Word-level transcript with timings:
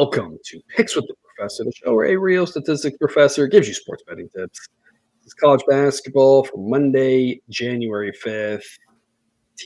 Welcome 0.00 0.38
to 0.46 0.60
Picks 0.74 0.96
with 0.96 1.06
the 1.08 1.14
Professor, 1.36 1.62
the 1.62 1.72
show 1.72 1.94
where 1.94 2.06
a 2.06 2.16
real 2.16 2.46
statistics 2.46 2.96
professor 2.96 3.46
gives 3.46 3.68
you 3.68 3.74
sports 3.74 4.02
betting 4.08 4.30
tips. 4.34 4.66
This 5.18 5.26
is 5.26 5.34
college 5.34 5.60
basketball 5.68 6.42
for 6.44 6.56
Monday, 6.56 7.42
January 7.50 8.10
5th, 8.10 8.64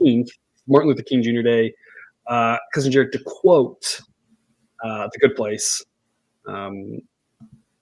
15th, 0.03 0.27
Martin 0.67 0.89
Luther 0.89 1.05
King 1.05 1.23
Jr. 1.23 1.43
Day. 1.43 1.73
Uh, 2.27 2.57
Cousin 2.75 2.91
Jared, 2.91 3.13
to 3.13 3.21
quote 3.25 4.01
uh, 4.83 5.09
The 5.13 5.19
Good 5.21 5.37
Place, 5.37 5.81
um, 6.49 6.99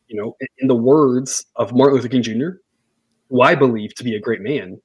you 0.09 0.21
know, 0.21 0.37
in, 0.59 0.69
the 0.69 0.77
words 0.77 1.47
of 1.57 1.73
Martin 1.73 1.97
Luther 1.97 2.09
King 2.09 2.23
Jr., 2.23 2.49
who 3.31 3.41
I 3.41 3.55
believe 3.55 3.95
to 3.95 4.05
be 4.05 4.17
a 4.17 4.21
great 4.21 4.43
man, 4.43 4.79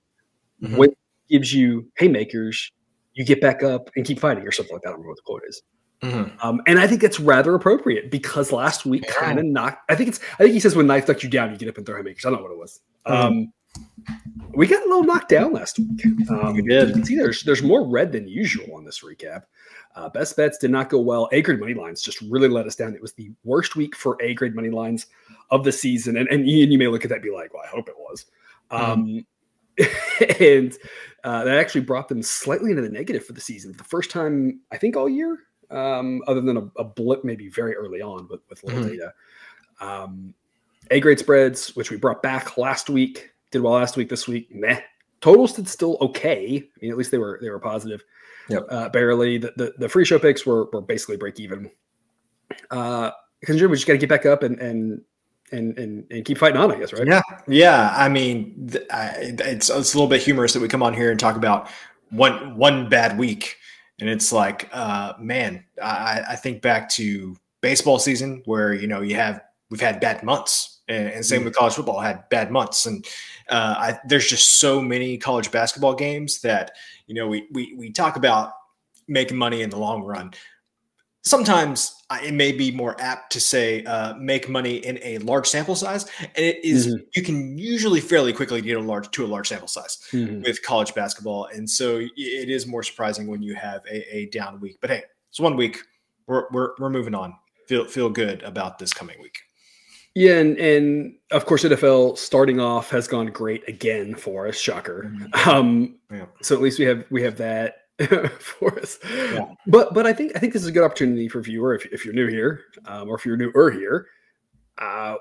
Mhm. 0.63 0.77
when 0.77 0.95
gives 1.29 1.53
you 1.53 1.91
haymakers, 1.97 2.71
you 3.11 3.25
get 3.25 3.41
back 3.41 3.61
up 3.61 3.89
and 3.97 4.05
keep 4.05 4.21
fighting, 4.21 4.47
or 4.47 4.53
something 4.53 4.73
like 4.73 4.83
that. 4.83 4.87
I 4.87 4.91
don't 4.91 5.01
remember 5.01 5.09
what 5.09 5.17
the 5.17 5.23
quote 5.23 5.41
is. 5.49 5.61
Mhm. 6.01 6.31
Um, 6.43 6.61
and 6.67 6.79
I 6.79 6.85
think 6.87 7.01
that's 7.01 7.19
rather 7.19 7.55
appropriate 7.55 8.11
because 8.11 8.51
last 8.51 8.85
week 8.85 9.03
Yeah. 9.05 9.13
kind 9.13 9.39
of 9.39 9.45
knocked. 9.45 9.89
I 9.89 9.95
think 9.95 10.09
it's. 10.09 10.19
I 10.33 10.43
think 10.43 10.53
he 10.53 10.59
says 10.59 10.75
when 10.75 10.85
knife 10.87 11.07
knocked 11.07 11.23
you 11.23 11.29
down, 11.29 11.51
you 11.51 11.57
get 11.57 11.69
up 11.69 11.77
and 11.77 11.85
throw 11.85 11.95
him 11.95 12.05
haymakers. 12.05 12.25
I 12.25 12.29
don't 12.29 12.39
know 12.39 12.43
what 12.43 12.51
it 12.51 12.57
was. 12.59 12.79
Um, 13.05 13.51
we 14.53 14.67
got 14.67 14.83
a 14.83 14.87
little 14.87 15.03
knocked 15.03 15.29
down 15.29 15.53
last 15.53 15.79
week. 15.79 16.05
Um, 16.29 16.53
We 16.55 16.61
did. 16.61 16.89
You 16.89 16.93
can 16.93 17.05
see 17.05 17.15
there's 17.15 17.41
there's 17.43 17.63
more 17.63 17.87
red 17.87 18.11
than 18.11 18.27
usual 18.27 18.75
on 18.75 18.85
this 18.85 19.03
recap. 19.03 19.43
Uh, 19.95 20.09
best 20.09 20.35
bets 20.37 20.59
did 20.59 20.69
not 20.69 20.89
go 20.89 20.99
well. 20.99 21.27
A 21.31 21.41
grade 21.41 21.59
money 21.59 21.73
lines 21.73 22.03
just 22.03 22.21
really 22.21 22.47
let 22.47 22.67
us 22.67 22.75
down. 22.75 22.93
It 22.93 23.01
was 23.01 23.13
the 23.13 23.31
worst 23.43 23.75
week 23.75 23.95
for 23.95 24.15
A 24.21 24.35
grade 24.35 24.53
money 24.55 24.69
lines 24.69 25.07
of 25.49 25.63
the 25.63 25.71
season. 25.71 26.17
And, 26.17 26.27
and 26.29 26.47
Ian, 26.47 26.71
you 26.71 26.77
may 26.77 26.87
look 26.87 27.03
at 27.05 27.09
that 27.09 27.15
and 27.15 27.23
be 27.23 27.31
like, 27.31 27.53
well, 27.53 27.63
I 27.63 27.67
hope 27.69 27.89
it 27.89 27.95
was. 27.97 28.25
Um, 28.69 29.25
and 30.39 30.75
uh, 31.23 31.43
that 31.43 31.57
actually 31.57 31.81
brought 31.81 32.07
them 32.09 32.21
slightly 32.21 32.69
into 32.69 32.83
the 32.83 32.89
negative 32.89 33.25
for 33.25 33.33
the 33.33 33.41
season. 33.41 33.73
The 33.77 33.83
first 33.83 34.11
time, 34.11 34.59
I 34.71 34.77
think, 34.77 34.95
all 34.95 35.09
year, 35.09 35.39
um, 35.69 36.21
other 36.27 36.41
than 36.41 36.57
a, 36.57 36.69
a 36.77 36.83
blip 36.83 37.23
maybe 37.23 37.49
very 37.49 37.75
early 37.75 38.01
on 38.01 38.27
with, 38.29 38.41
with 38.49 38.63
little 38.63 38.83
Mhm. 38.83 38.89
data. 38.89 39.13
Um, 39.79 40.33
a 40.91 40.99
grade 40.99 41.19
spreads, 41.19 41.75
which 41.75 41.91
we 41.91 41.97
brought 41.97 42.21
back 42.21 42.57
last 42.57 42.89
week, 42.89 43.31
did 43.51 43.61
well 43.61 43.73
last 43.73 43.97
week. 43.97 44.09
This 44.09 44.27
week, 44.27 44.53
meh. 44.53 44.79
Totals 45.21 45.53
did 45.53 45.67
still 45.67 45.97
okay. 46.01 46.57
I 46.57 46.79
mean, 46.81 46.91
at 46.91 46.97
least 46.97 47.11
they 47.11 47.17
were 47.17 47.39
they 47.41 47.49
were 47.49 47.59
positive. 47.59 48.03
Yep. 48.49 48.65
Uh, 48.69 48.89
barely. 48.89 49.37
The, 49.37 49.53
the 49.57 49.73
the 49.77 49.89
free 49.89 50.05
show 50.05 50.19
picks 50.19 50.45
were 50.45 50.65
were 50.71 50.81
basically 50.81 51.17
break 51.17 51.39
even. 51.39 51.69
Uh, 52.71 53.11
because 53.39 53.61
we 53.61 53.67
just 53.69 53.85
got 53.85 53.93
to 53.93 53.99
get 53.99 54.09
back 54.09 54.25
up 54.25 54.43
and 54.43 54.59
and 54.59 55.01
and 55.51 55.77
and 55.77 56.05
and 56.11 56.25
keep 56.25 56.37
fighting 56.37 56.57
on. 56.57 56.71
I 56.71 56.79
guess, 56.79 56.93
right? 56.93 57.05
Yeah, 57.07 57.21
yeah. 57.47 57.93
I 57.95 58.09
mean, 58.09 58.69
th- 58.71 58.85
I, 58.91 59.15
it's 59.19 59.69
it's 59.69 59.93
a 59.93 59.97
little 59.97 60.07
bit 60.07 60.21
humorous 60.21 60.53
that 60.53 60.61
we 60.61 60.67
come 60.67 60.83
on 60.83 60.93
here 60.93 61.11
and 61.11 61.19
talk 61.19 61.35
about 61.35 61.69
one 62.09 62.55
one 62.55 62.87
bad 62.89 63.17
week, 63.17 63.57
and 63.99 64.09
it's 64.09 64.31
like, 64.31 64.69
uh, 64.71 65.13
man, 65.19 65.63
I, 65.81 66.21
I 66.29 66.35
think 66.35 66.61
back 66.61 66.89
to 66.89 67.35
baseball 67.61 67.99
season 67.99 68.43
where 68.45 68.73
you 68.73 68.87
know 68.87 69.01
you 69.01 69.15
have 69.15 69.41
we've 69.69 69.81
had 69.81 69.99
bad 69.99 70.23
months, 70.23 70.81
and, 70.87 71.09
and 71.09 71.25
same 71.25 71.43
with 71.43 71.55
college 71.55 71.73
football 71.73 71.99
had 71.99 72.27
bad 72.29 72.51
months, 72.51 72.85
and 72.85 73.05
uh, 73.49 73.75
I, 73.77 73.99
there's 74.07 74.27
just 74.27 74.59
so 74.59 74.81
many 74.81 75.17
college 75.17 75.51
basketball 75.51 75.95
games 75.95 76.41
that 76.41 76.71
you 77.07 77.15
know 77.15 77.27
we 77.27 77.47
we 77.51 77.75
we 77.77 77.91
talk 77.91 78.15
about 78.17 78.53
making 79.07 79.37
money 79.37 79.61
in 79.61 79.69
the 79.69 79.77
long 79.77 80.03
run. 80.03 80.31
Sometimes 81.23 81.96
it 82.23 82.33
may 82.33 82.51
be 82.53 82.71
more 82.71 82.95
apt 82.99 83.31
to 83.33 83.39
say 83.39 83.83
uh, 83.83 84.13
make 84.15 84.47
money 84.47 84.77
in 84.77 84.97
a 85.03 85.17
large 85.19 85.45
sample 85.47 85.75
size, 85.75 86.05
and 86.19 86.45
it 86.45 86.63
is- 86.63 86.87
Mhm. 86.87 87.05
you 87.15 87.21
can 87.23 87.57
usually 87.57 87.99
fairly 87.99 88.31
quickly 88.31 88.61
get 88.61 88.77
a 88.77 88.79
large 88.81 89.11
to 89.11 89.25
a 89.25 89.27
large 89.27 89.49
sample 89.49 89.67
size 89.67 89.97
Mhm. 90.11 90.43
with 90.43 90.63
college 90.63 90.93
basketball, 90.95 91.45
and 91.53 91.69
so 91.69 91.97
it 91.99 92.49
is 92.49 92.65
more 92.65 92.83
surprising 92.83 93.27
when 93.27 93.41
you 93.41 93.55
have 93.55 93.81
a, 93.91 94.15
a 94.15 94.25
down 94.27 94.59
week. 94.61 94.77
But 94.79 94.89
hey, 94.91 95.03
it's 95.29 95.39
one 95.39 95.55
week. 95.57 95.79
We're, 96.27 96.45
we're 96.51 96.69
we're 96.79 96.89
moving 96.89 97.13
on. 97.15 97.33
Feel 97.67 97.85
feel 97.85 98.09
good 98.09 98.41
about 98.43 98.79
this 98.79 98.93
coming 98.93 99.21
week. 99.21 99.39
Yeah, 100.15 100.39
and 100.39 100.57
and 100.57 101.15
of 101.31 101.45
course 101.45 101.63
NFL 101.63 102.17
starting 102.17 102.59
off 102.59 102.89
has 102.91 103.07
gone 103.07 103.27
great 103.27 103.67
again 103.67 104.15
for 104.15 104.47
us. 104.47 104.57
Shocker. 104.57 105.13
Um, 105.45 105.99
Yeah. 106.11 106.25
so 106.41 106.55
at 106.55 106.61
least 106.61 106.79
we 106.79 106.85
have 106.85 107.03
we 107.11 107.21
have 107.23 107.37
that 107.37 107.86
for 108.39 108.79
us. 108.79 108.99
Yeah. 109.03 109.53
But 109.65 109.93
but 109.93 110.05
I 110.05 110.13
think 110.13 110.33
I 110.35 110.39
think 110.39 110.53
this 110.53 110.61
is 110.61 110.67
a 110.67 110.71
good 110.71 110.83
opportunity 110.83 111.27
for 111.27 111.41
viewer 111.41 111.73
if, 111.73 111.85
if 111.87 112.05
you're 112.05 112.13
new 112.13 112.27
here, 112.27 112.61
um, 112.85 113.09
or 113.09 113.15
if 113.15 113.25
you're 113.25 113.37
newer 113.37 113.71
here. 113.71 114.07
Uh, 114.77 115.15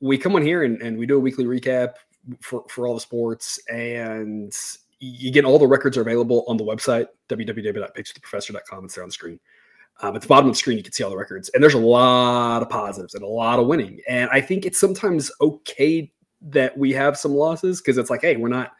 we 0.00 0.16
come 0.16 0.36
on 0.36 0.42
here 0.42 0.62
and, 0.62 0.80
and 0.82 0.96
we 0.96 1.06
do 1.06 1.16
a 1.16 1.20
weekly 1.20 1.44
recap 1.44 1.94
for, 2.40 2.64
for 2.68 2.86
all 2.86 2.94
the 2.94 3.00
sports, 3.00 3.58
and 3.68 4.54
you 5.00 5.32
get 5.32 5.44
all 5.44 5.58
the 5.58 5.66
records 5.66 5.96
are 5.96 6.02
available 6.02 6.44
on 6.46 6.56
the 6.56 6.64
website 6.64 7.06
www.pickswiththeprofessor.com. 7.28 8.84
It's 8.84 8.94
there 8.94 9.04
on 9.04 9.08
the 9.08 9.12
screen. 9.12 9.40
Um, 10.02 10.16
at 10.16 10.22
the 10.22 10.28
bottom 10.28 10.48
of 10.48 10.54
the 10.54 10.58
screen, 10.58 10.78
you 10.78 10.82
can 10.82 10.92
see 10.92 11.02
all 11.02 11.10
the 11.10 11.16
records, 11.16 11.48
and 11.50 11.62
there's 11.62 11.74
a 11.74 11.78
lot 11.78 12.62
of 12.62 12.70
positives 12.70 13.14
and 13.14 13.22
a 13.22 13.28
lot 13.28 13.58
of 13.58 13.66
winning. 13.66 14.00
And 14.08 14.30
I 14.30 14.40
think 14.40 14.64
it's 14.64 14.78
sometimes 14.78 15.30
okay 15.40 16.10
that 16.42 16.76
we 16.78 16.92
have 16.92 17.18
some 17.18 17.32
losses 17.32 17.80
because 17.80 17.98
it's 17.98 18.08
like, 18.08 18.22
hey, 18.22 18.36
we're 18.36 18.48
not. 18.48 18.72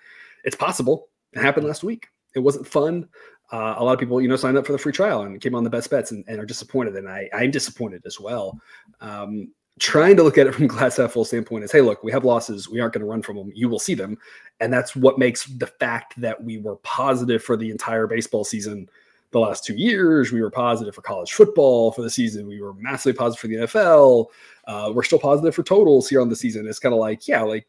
It's 0.44 0.56
possible. 0.56 1.08
It 1.32 1.42
happened 1.42 1.66
last 1.66 1.84
week. 1.84 2.06
It 2.34 2.38
wasn't 2.38 2.66
fun. 2.66 3.08
Uh, 3.52 3.74
a 3.78 3.84
lot 3.84 3.92
of 3.92 3.98
people, 3.98 4.20
you 4.20 4.28
know, 4.28 4.36
signed 4.36 4.56
up 4.56 4.66
for 4.66 4.72
the 4.72 4.78
free 4.78 4.92
trial 4.92 5.22
and 5.22 5.40
came 5.40 5.54
on 5.54 5.64
the 5.64 5.70
best 5.70 5.90
bets 5.90 6.12
and, 6.12 6.24
and 6.28 6.38
are 6.38 6.46
disappointed. 6.46 6.94
And 6.96 7.08
I, 7.08 7.28
I'm 7.32 7.50
disappointed 7.50 8.02
as 8.06 8.20
well. 8.20 8.60
Um, 9.00 9.48
trying 9.80 10.16
to 10.16 10.22
look 10.22 10.38
at 10.38 10.46
it 10.46 10.54
from 10.56 10.68
glass 10.68 10.98
half 10.98 11.12
full 11.12 11.24
standpoint 11.24 11.64
is, 11.64 11.72
hey, 11.72 11.80
look, 11.80 12.04
we 12.04 12.12
have 12.12 12.24
losses. 12.24 12.68
We 12.68 12.80
aren't 12.80 12.94
going 12.94 13.04
to 13.04 13.10
run 13.10 13.22
from 13.22 13.36
them. 13.36 13.50
You 13.54 13.68
will 13.68 13.80
see 13.80 13.94
them, 13.94 14.18
and 14.60 14.72
that's 14.72 14.94
what 14.94 15.18
makes 15.18 15.46
the 15.46 15.66
fact 15.66 16.20
that 16.20 16.42
we 16.42 16.58
were 16.58 16.76
positive 16.76 17.42
for 17.42 17.56
the 17.56 17.70
entire 17.70 18.06
baseball 18.06 18.44
season 18.44 18.88
the 19.32 19.40
last 19.40 19.64
two 19.64 19.74
years. 19.74 20.32
We 20.32 20.42
were 20.42 20.50
positive 20.50 20.94
for 20.94 21.02
college 21.02 21.32
football 21.32 21.92
for 21.92 22.02
the 22.02 22.10
season. 22.10 22.46
We 22.46 22.60
were 22.60 22.74
massively 22.74 23.12
positive 23.12 23.40
for 23.40 23.46
the 23.48 23.54
NFL. 23.54 24.26
Uh, 24.66 24.92
we're 24.94 25.02
still 25.02 25.18
positive 25.18 25.54
for 25.54 25.62
totals 25.62 26.08
here 26.08 26.20
on 26.20 26.28
the 26.28 26.36
season. 26.36 26.66
It's 26.66 26.78
kind 26.78 26.92
of 26.92 27.00
like, 27.00 27.26
yeah, 27.26 27.42
like 27.42 27.66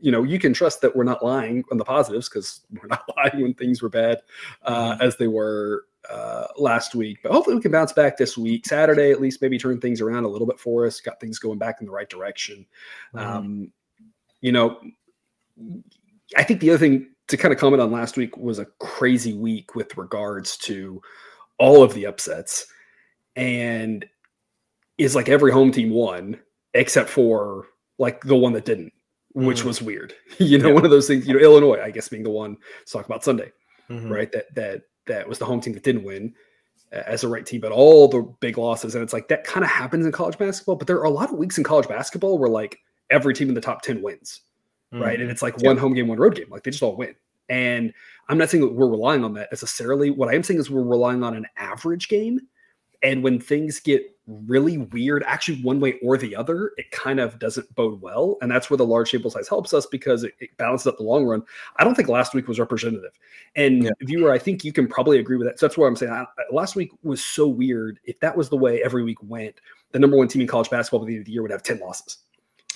you 0.00 0.12
know, 0.12 0.22
you 0.22 0.38
can 0.38 0.52
trust 0.52 0.80
that 0.80 0.94
we're 0.94 1.04
not 1.04 1.24
lying 1.24 1.64
on 1.70 1.78
the 1.78 1.84
positives 1.84 2.28
because 2.28 2.60
we're 2.70 2.88
not 2.88 3.04
lying 3.16 3.42
when 3.42 3.54
things 3.54 3.82
were 3.82 3.88
bad 3.88 4.18
uh, 4.62 4.96
as 5.00 5.16
they 5.16 5.26
were 5.26 5.84
uh, 6.10 6.46
last 6.56 6.94
week. 6.94 7.18
But 7.22 7.32
hopefully 7.32 7.56
we 7.56 7.62
can 7.62 7.72
bounce 7.72 7.92
back 7.92 8.16
this 8.16 8.38
week. 8.38 8.66
Saturday, 8.66 9.10
at 9.10 9.20
least, 9.20 9.42
maybe 9.42 9.58
turn 9.58 9.80
things 9.80 10.00
around 10.00 10.24
a 10.24 10.28
little 10.28 10.46
bit 10.46 10.60
for 10.60 10.86
us, 10.86 11.00
got 11.00 11.20
things 11.20 11.38
going 11.38 11.58
back 11.58 11.80
in 11.80 11.86
the 11.86 11.92
right 11.92 12.08
direction. 12.08 12.66
Um, 13.14 13.72
you 14.40 14.52
know, 14.52 14.80
I 16.36 16.44
think 16.44 16.60
the 16.60 16.70
other 16.70 16.78
thing 16.78 17.08
to 17.28 17.36
kind 17.36 17.52
of 17.52 17.60
comment 17.60 17.82
on 17.82 17.90
last 17.90 18.16
week 18.16 18.36
was 18.36 18.58
a 18.58 18.66
crazy 18.78 19.34
week 19.34 19.74
with 19.74 19.96
regards 19.96 20.56
to 20.58 21.02
all 21.58 21.82
of 21.82 21.92
the 21.94 22.06
upsets. 22.06 22.66
And 23.36 24.06
is 24.98 25.14
like 25.14 25.28
every 25.28 25.52
home 25.52 25.70
team 25.70 25.90
won 25.90 26.38
except 26.74 27.08
for 27.08 27.66
like 27.98 28.22
the 28.24 28.36
one 28.36 28.52
that 28.52 28.64
didn't, 28.64 28.92
which 29.46 29.62
Mhm. 29.62 29.66
was 29.66 29.82
weird. 29.82 30.14
you 30.38 30.58
know, 30.58 30.68
Yeah. 30.68 30.74
one 30.74 30.84
of 30.84 30.90
those 30.90 31.06
things, 31.06 31.26
you 31.26 31.34
know, 31.34 31.40
Illinois, 31.40 31.80
I 31.80 31.90
guess 31.90 32.08
being 32.08 32.22
the 32.22 32.30
one 32.30 32.56
to 32.86 32.92
talk 32.92 33.06
about 33.06 33.24
Sunday 33.24 33.52
Mhm. 33.90 34.10
right? 34.10 34.30
That 34.32 34.54
that 34.54 34.82
that 35.06 35.28
was 35.28 35.38
the 35.38 35.44
home 35.46 35.60
team 35.60 35.72
that 35.72 35.82
didn't 35.82 36.04
win 36.04 36.34
as 36.92 37.24
a 37.24 37.28
right 37.28 37.44
team, 37.46 37.60
but 37.60 37.72
all 37.72 38.08
the 38.08 38.22
big 38.40 38.58
losses, 38.58 38.94
and 38.94 39.02
it's 39.04 39.12
like 39.12 39.28
that 39.28 39.44
kind 39.44 39.64
of 39.64 39.70
happens 39.70 40.04
in 40.06 40.12
college 40.12 40.36
basketball. 40.38 40.76
But 40.76 40.86
there 40.86 40.98
are 40.98 41.04
a 41.04 41.10
lot 41.10 41.30
of 41.32 41.38
weeks 41.38 41.56
in 41.58 41.64
college 41.64 41.88
basketball 41.88 42.38
where 42.38 42.48
like 42.50 42.78
every 43.10 43.32
team 43.34 43.48
in 43.48 43.54
the 43.54 43.60
top 43.60 43.82
ten 43.82 44.02
wins, 44.02 44.40
right? 44.92 45.18
And 45.20 45.28
Mhm. 45.28 45.32
it's 45.32 45.42
like 45.42 45.54
Yeah. 45.58 45.68
one 45.68 45.76
home 45.78 45.94
game, 45.94 46.08
one 46.08 46.18
road 46.18 46.34
game, 46.34 46.46
like 46.50 46.62
they 46.64 46.70
just 46.70 46.82
all 46.82 46.96
win. 46.96 47.14
And 47.48 47.92
I'm 48.28 48.36
not 48.36 48.50
saying 48.50 48.62
that 48.64 48.74
we're 48.74 48.88
relying 48.90 49.24
on 49.24 49.32
that 49.34 49.50
necessarily. 49.50 50.10
What 50.10 50.28
I 50.28 50.34
am 50.34 50.42
saying 50.42 50.60
is 50.60 50.70
we're 50.70 50.82
relying 50.82 51.22
on 51.22 51.34
an 51.34 51.46
average 51.56 52.08
game. 52.08 52.40
And 53.02 53.22
when 53.22 53.40
things 53.40 53.80
get 53.80 54.02
really 54.26 54.78
weird, 54.78 55.22
actually 55.26 55.62
one 55.62 55.80
way 55.80 55.98
or 56.02 56.18
the 56.18 56.34
other, 56.36 56.72
it 56.76 56.90
kind 56.90 57.20
of 57.20 57.38
doesn't 57.38 57.72
bode 57.74 58.00
well. 58.00 58.36
And 58.42 58.50
that's 58.50 58.68
where 58.68 58.76
the 58.76 58.84
large 58.84 59.10
sample 59.10 59.30
size 59.30 59.48
helps 59.48 59.72
us 59.72 59.86
because 59.86 60.24
it, 60.24 60.34
it 60.40 60.56
balances 60.58 60.86
up 60.86 60.98
the 60.98 61.04
long 61.04 61.24
run. 61.24 61.42
I 61.76 61.84
don't 61.84 61.94
think 61.94 62.08
last 62.08 62.34
week 62.34 62.48
was 62.48 62.58
representative. 62.58 63.12
And 63.56 63.84
Yeah. 63.84 63.90
viewer, 64.02 64.32
I 64.32 64.38
think 64.38 64.64
you 64.64 64.72
can 64.72 64.86
probably 64.86 65.18
agree 65.18 65.36
with 65.36 65.46
that. 65.46 65.58
So 65.58 65.66
that's 65.66 65.78
why 65.78 65.86
I'm 65.86 65.96
saying 65.96 66.12
I, 66.12 66.26
last 66.50 66.76
week 66.76 66.90
was 67.02 67.24
so 67.24 67.46
weird. 67.46 68.00
If 68.04 68.18
that 68.20 68.36
was 68.36 68.48
the 68.48 68.56
way 68.56 68.82
every 68.82 69.02
week 69.04 69.22
went, 69.22 69.54
the 69.92 69.98
number 69.98 70.16
one 70.16 70.28
team 70.28 70.42
in 70.42 70.48
college 70.48 70.68
basketball 70.68 71.00
at 71.02 71.06
the 71.06 71.14
end 71.14 71.20
of 71.22 71.26
the 71.26 71.32
year 71.32 71.42
would 71.42 71.50
have 71.50 71.62
10 71.62 71.78
losses. 71.78 72.18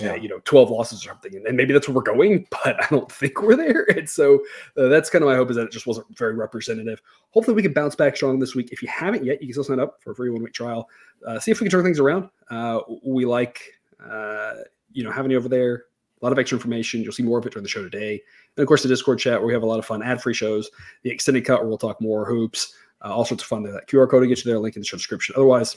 Yeah. 0.01 0.13
Uh, 0.13 0.15
you 0.15 0.29
know, 0.29 0.41
12 0.45 0.71
losses 0.71 1.05
or 1.05 1.11
something. 1.11 1.37
And, 1.37 1.47
and 1.47 1.57
maybe 1.57 1.75
that's 1.75 1.87
where 1.87 1.95
we're 1.95 2.03
going, 2.03 2.47
but 2.65 2.83
I 2.83 2.87
don't 2.89 3.13
think 3.13 3.43
we're 3.43 3.57
there. 3.57 3.87
And 3.97 4.09
so 4.09 4.37
uh, 4.77 4.89
that's 4.89 5.11
kind 5.11 5.23
of 5.23 5.29
my 5.29 5.37
hope 5.37 5.51
is 5.51 5.57
that 5.57 5.67
it 5.67 5.73
just 5.73 5.87
wasn't 5.87 6.17
very 6.17 6.35
representative. 6.35 7.03
Hopefully 7.31 7.55
we 7.55 7.63
can 7.63 7.75
bounce 7.75 7.95
back 7.95 8.17
strong 8.17 8.39
this 8.39 8.55
week. 8.55 8.71
If 8.73 8.83
you 8.83 8.89
haven't 8.89 9.25
yet, 9.25 9.41
you 9.41 9.49
can 9.49 9.53
still 9.53 9.65
sign 9.65 9.81
up 9.81 10.01
for 10.03 10.13
a 10.13 10.15
free 10.15 10.31
one 10.31 10.43
week 10.43 10.55
trial. 10.55 10.89
Uh, 11.27 11.39
see 11.39 11.51
if 11.51 11.61
we 11.61 11.67
can 11.67 11.71
turn 11.71 11.85
things 11.85 12.01
around. 12.01 12.31
Uh, 12.51 12.81
we 13.05 13.27
like, 13.27 13.61
uh, 14.05 14.55
you 14.93 15.05
know, 15.05 15.11
having 15.11 15.31
you 15.31 15.37
over 15.37 15.49
there. 15.49 15.85
A 16.21 16.25
lot 16.25 16.33
of 16.33 16.39
extra 16.39 16.57
information. 16.57 17.03
You'll 17.03 17.13
see 17.13 17.25
more 17.25 17.39
of 17.39 17.47
it 17.47 17.53
during 17.53 17.65
the 17.65 17.69
show 17.69 17.83
today. 17.83 18.23
And 18.57 18.63
of 18.63 18.69
course, 18.69 18.83
the 18.83 18.89
Discord 18.89 19.19
chat 19.19 19.41
where 19.41 19.47
we 19.47 19.53
have 19.53 19.63
a 19.63 19.67
lot 19.67 19.79
of 19.79 19.85
fun 19.85 20.03
ad 20.03 20.23
free 20.23 20.35
shows, 20.35 20.71
the 21.03 21.11
extended 21.11 21.45
cut 21.45 21.61
where 21.61 21.69
we'll 21.69 21.79
talk 21.79 22.01
more 22.01 22.25
hoops, 22.25 22.75
uh, 23.05 23.13
all 23.13 23.25
sorts 23.25 23.43
of 23.43 23.49
fun. 23.49 23.65
That 23.65 23.89
QR 23.89 24.09
code 24.09 24.23
to 24.23 24.29
get 24.29 24.45
you 24.45 24.51
there, 24.51 24.59
link 24.59 24.77
in 24.77 24.83
the 24.83 24.87
show 24.87 24.97
description. 24.97 25.35
Otherwise, 25.37 25.77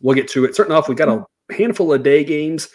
we'll 0.00 0.14
get 0.14 0.28
to 0.28 0.44
it. 0.44 0.54
Starting 0.54 0.74
off, 0.74 0.88
we've 0.88 0.98
got 0.98 1.08
a 1.08 1.24
handful 1.54 1.92
of 1.92 2.02
day 2.02 2.24
games. 2.24 2.68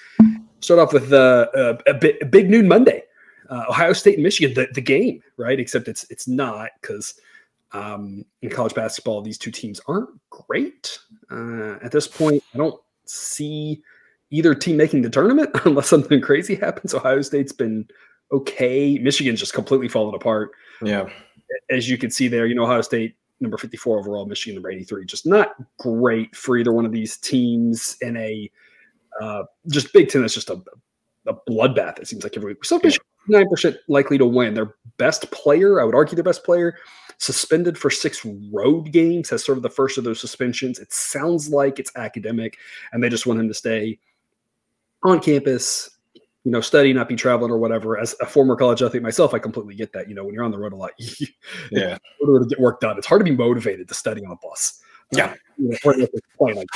Start 0.62 0.80
off 0.80 0.94
with 0.94 1.12
uh, 1.12 1.48
a, 1.54 1.78
a, 1.88 2.14
a 2.22 2.26
big 2.26 2.50
noon 2.50 2.68
Monday, 2.68 3.04
uh, 3.50 3.66
Ohio 3.70 3.94
State 3.94 4.16
and 4.16 4.24
Michigan, 4.24 4.54
the, 4.54 4.68
the 4.74 4.82
game, 4.82 5.22
right? 5.38 5.60
Except 5.60 5.88
it's 5.88 6.06
it's 6.10 6.28
not 6.28 6.70
because 6.82 7.16
um, 7.74 8.26
in 8.42 8.50
college 8.50 8.74
basketball 8.74 9.22
these 9.22 9.38
two 9.38 9.52
teams 9.52 9.82
aren't 9.88 10.10
great 10.30 10.98
uh, 11.30 11.78
at 11.84 11.92
this 11.92 12.08
point. 12.08 12.44
I 12.54 12.58
don't 12.58 12.80
see 13.06 13.82
either 14.30 14.56
team 14.56 14.78
making 14.78 15.02
the 15.02 15.10
tournament 15.10 15.50
unless 15.66 15.88
something 15.88 16.22
crazy 16.22 16.56
happens. 16.56 16.94
Ohio 16.94 17.22
State's 17.22 17.52
been 17.52 17.88
okay. 18.32 18.98
Michigan's 19.00 19.40
just 19.40 19.54
completely 19.54 19.88
fallen 19.88 20.16
apart. 20.16 20.52
Yeah. 20.84 21.10
As 21.70 21.90
you 21.90 21.98
can 21.98 22.10
see 22.10 22.28
there, 22.28 22.46
you 22.46 22.56
know, 22.56 22.64
Ohio 22.64 22.82
State 22.82 23.16
number 23.42 23.58
54 23.58 24.00
overall, 24.00 24.26
Michigan 24.26 24.56
number 24.56 24.72
83. 24.72 25.06
Just 25.06 25.26
not 25.26 25.56
great 25.80 26.36
for 26.36 26.58
either 26.58 26.72
one 26.72 26.86
of 26.86 26.92
these 26.92 27.18
teams 27.18 27.98
in 28.02 28.16
a 28.18 28.50
uh, 29.20 29.44
just 29.70 29.92
Big 29.94 30.10
Ten. 30.10 30.22
That's 30.22 30.34
just 30.34 30.50
a, 30.50 30.62
a 31.28 31.34
bloodbath. 31.50 32.00
It 32.00 32.08
seems 32.08 32.24
like 32.24 32.38
every 32.38 32.54
week. 32.54 32.66
So 32.66 32.80
Michigan 32.84 33.06
nine 33.28 33.50
percent 33.50 33.78
likely 33.88 34.18
to 34.18 34.26
win. 34.26 34.54
Their 34.54 34.76
best 34.98 35.30
player, 35.32 35.82
I 35.82 35.84
would 35.84 35.96
argue, 35.96 36.16
their 36.16 36.24
best 36.24 36.44
player, 36.44 36.78
suspended 37.18 37.78
for 37.78 37.90
six 37.90 38.26
road 38.52 38.92
games, 38.92 39.30
has 39.30 39.44
sort 39.44 39.58
of 39.58 39.64
the 39.64 39.70
first 39.70 39.98
of 39.98 40.04
those 40.04 40.20
suspensions. 40.20 40.80
It 40.80 40.94
sounds 40.94 41.50
like 41.50 41.80
it's 41.80 41.92
academic, 41.96 42.58
and 42.92 43.04
they 43.04 43.10
just 43.10 43.26
want 43.26 43.40
him 43.40 43.48
to 43.48 43.54
stay 43.54 44.00
on 45.04 45.20
campus 45.20 45.90
you 46.44 46.52
know, 46.52 46.62
study, 46.62 46.92
not 46.92 47.08
be 47.08 47.16
traveling 47.16 47.52
or 47.52 47.58
whatever. 47.58 48.00
As 48.00 48.16
a 48.20 48.26
former 48.26 48.56
college 48.56 48.82
athlete 48.82 49.04
myself, 49.04 49.34
I 49.34 49.40
completely 49.40 49.76
get 49.76 49.94
that. 49.94 50.10
You 50.10 50.16
know, 50.16 50.24
when 50.24 50.34
you're 50.34 50.44
on 50.44 50.52
the 50.52 50.58
road 50.58 50.74
a 50.74 50.76
lot, 50.76 50.92
you, 50.98 51.28
yeah, 51.72 51.98
in 52.22 52.30
order 52.30 52.44
to 52.44 52.50
get 52.50 52.60
work 52.60 52.80
done, 52.80 52.98
it's 52.98 53.08
hard 53.08 53.20
to 53.20 53.24
be 53.24 53.36
motivated 53.36 53.88
to 53.88 53.94
study 53.94 54.26
on 54.26 54.32
a 54.32 54.36
bus. 54.36 54.82
Yeah. 55.12 55.36
You 55.62 55.78
know, 55.84 56.46
like 56.54 56.68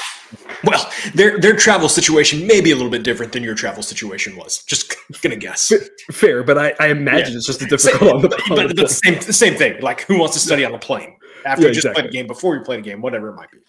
well, 0.64 0.92
their 1.14 1.40
their 1.40 1.56
travel 1.56 1.90
situation 1.90 2.46
may 2.48 2.62
be 2.62 2.72
a 2.72 2.76
little 2.76 2.92
bit 2.92 3.04
different 3.04 3.32
than 3.32 3.44
your 3.44 3.56
travel 3.56 3.84
situation 3.84 4.36
was. 4.36 4.64
Just 4.64 4.96
gonna 5.22 5.36
guess. 5.36 5.72
Fair, 6.12 6.44
but 6.44 6.58
I, 6.58 6.74
I 6.80 6.88
imagine 6.88 7.32
yeah. 7.32 7.38
it's 7.38 7.46
just 7.46 7.62
a 7.62 7.66
difficult. 7.66 8.02
Same, 8.02 8.16
on 8.16 8.22
the, 8.22 8.30
but, 8.30 8.68
but 8.68 8.76
the 8.76 8.88
same 8.88 9.22
same 9.22 9.56
thing. 9.56 9.82
Like, 9.82 10.02
who 10.02 10.20
wants 10.20 10.36
to 10.36 10.40
study 10.40 10.66
on 10.66 10.72
the 10.72 10.78
plane 10.78 11.16
after 11.46 11.64
yeah, 11.64 11.68
you 11.70 11.74
just 11.74 11.86
exactly. 11.86 12.04
played 12.04 12.10
a 12.10 12.14
game, 12.14 12.28
before 12.28 12.56
you 12.56 12.62
played 12.62 12.80
a 12.80 12.84
game, 12.84 13.02
whatever 13.02 13.30
it 13.30 13.36
might 13.36 13.52
be. 13.52 13.60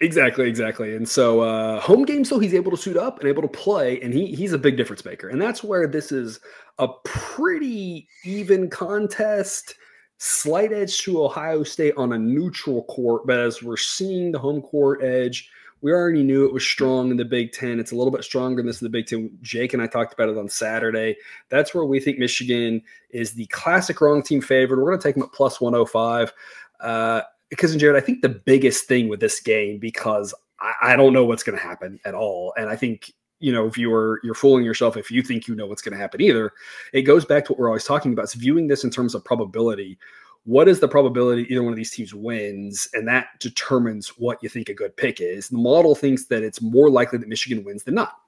Exactly, 0.00 0.48
exactly. 0.48 0.96
And 0.96 1.08
so 1.08 1.40
uh, 1.40 1.80
home 1.80 2.04
game, 2.04 2.24
so 2.24 2.40
he's 2.40 2.54
able 2.54 2.72
to 2.72 2.76
suit 2.76 2.96
up 2.96 3.20
and 3.20 3.28
able 3.28 3.42
to 3.42 3.48
play, 3.48 4.00
and 4.00 4.12
he 4.12 4.26
he's 4.34 4.52
a 4.52 4.58
big 4.58 4.76
difference 4.76 5.04
maker. 5.04 5.28
And 5.28 5.40
that's 5.40 5.62
where 5.62 5.86
this 5.86 6.10
is 6.10 6.40
a 6.78 6.88
pretty 7.04 8.08
even 8.24 8.68
contest, 8.68 9.76
slight 10.22 10.72
edge 10.72 10.98
to 10.98 11.24
Ohio 11.24 11.64
State 11.64 11.94
on 11.96 12.12
a 12.12 12.18
neutral 12.18 12.84
court. 12.84 13.26
But 13.26 13.40
as 13.40 13.60
we're 13.60 13.76
seeing 13.76 14.30
the 14.30 14.38
home 14.38 14.62
court 14.62 15.02
edge, 15.02 15.50
we 15.80 15.90
already 15.90 16.22
knew 16.22 16.46
it 16.46 16.52
was 16.52 16.64
strong 16.64 17.10
in 17.10 17.16
the 17.16 17.24
Big 17.24 17.50
Ten. 17.50 17.80
It's 17.80 17.90
a 17.90 17.96
little 17.96 18.12
bit 18.12 18.22
stronger 18.22 18.62
than 18.62 18.66
this 18.66 18.80
in 18.80 18.84
the 18.84 18.90
Big 18.90 19.06
Ten. 19.06 19.36
Jake 19.42 19.72
and 19.72 19.82
I 19.82 19.88
talked 19.88 20.14
about 20.14 20.28
it 20.28 20.38
on 20.38 20.48
Saturday. 20.48 21.16
That's 21.48 21.74
where 21.74 21.84
we 21.84 21.98
think 21.98 22.18
Michigan 22.18 22.82
is 23.10 23.32
the 23.32 23.46
classic 23.46 24.00
wrong 24.00 24.22
team 24.22 24.40
favorite. 24.40 24.78
We're 24.78 24.90
going 24.90 25.00
to 25.00 25.02
take 25.02 25.16
them 25.16 25.24
at 25.24 25.32
plus 25.32 25.60
105. 25.60 26.32
Uh, 26.78 27.22
because 27.50 27.74
Jared, 27.74 28.00
I 28.00 28.06
think 28.06 28.22
the 28.22 28.28
biggest 28.28 28.86
thing 28.86 29.08
with 29.08 29.18
this 29.18 29.40
game 29.40 29.78
because 29.78 30.32
I, 30.60 30.72
I 30.82 30.96
don't 30.96 31.12
know 31.12 31.24
what's 31.24 31.42
going 31.42 31.58
to 31.58 31.64
happen 31.64 31.98
at 32.04 32.14
all, 32.14 32.54
and 32.56 32.70
I 32.70 32.76
think 32.76 33.12
you 33.42 33.52
know 33.52 33.66
if 33.66 33.76
you're 33.76 34.20
you're 34.22 34.34
fooling 34.34 34.64
yourself 34.64 34.96
if 34.96 35.10
you 35.10 35.22
think 35.22 35.46
you 35.46 35.54
know 35.54 35.66
what's 35.66 35.82
going 35.82 35.92
to 35.92 35.98
happen 35.98 36.20
either. 36.20 36.52
It 36.92 37.02
goes 37.02 37.24
back 37.24 37.44
to 37.44 37.52
what 37.52 37.58
we're 37.58 37.68
always 37.68 37.84
talking 37.84 38.12
about: 38.12 38.24
is 38.24 38.34
viewing 38.34 38.68
this 38.68 38.84
in 38.84 38.90
terms 38.90 39.14
of 39.14 39.24
probability. 39.24 39.98
What 40.44 40.68
is 40.68 40.80
the 40.80 40.88
probability 40.88 41.46
either 41.50 41.62
one 41.62 41.72
of 41.72 41.76
these 41.76 41.92
teams 41.92 42.14
wins, 42.14 42.88
and 42.94 43.06
that 43.06 43.38
determines 43.38 44.08
what 44.18 44.42
you 44.42 44.48
think 44.48 44.68
a 44.68 44.74
good 44.74 44.96
pick 44.96 45.20
is. 45.20 45.48
The 45.48 45.58
model 45.58 45.94
thinks 45.94 46.26
that 46.26 46.42
it's 46.42 46.60
more 46.60 46.90
likely 46.90 47.18
that 47.18 47.28
Michigan 47.28 47.64
wins 47.64 47.84
than 47.84 47.94
not. 47.94 48.21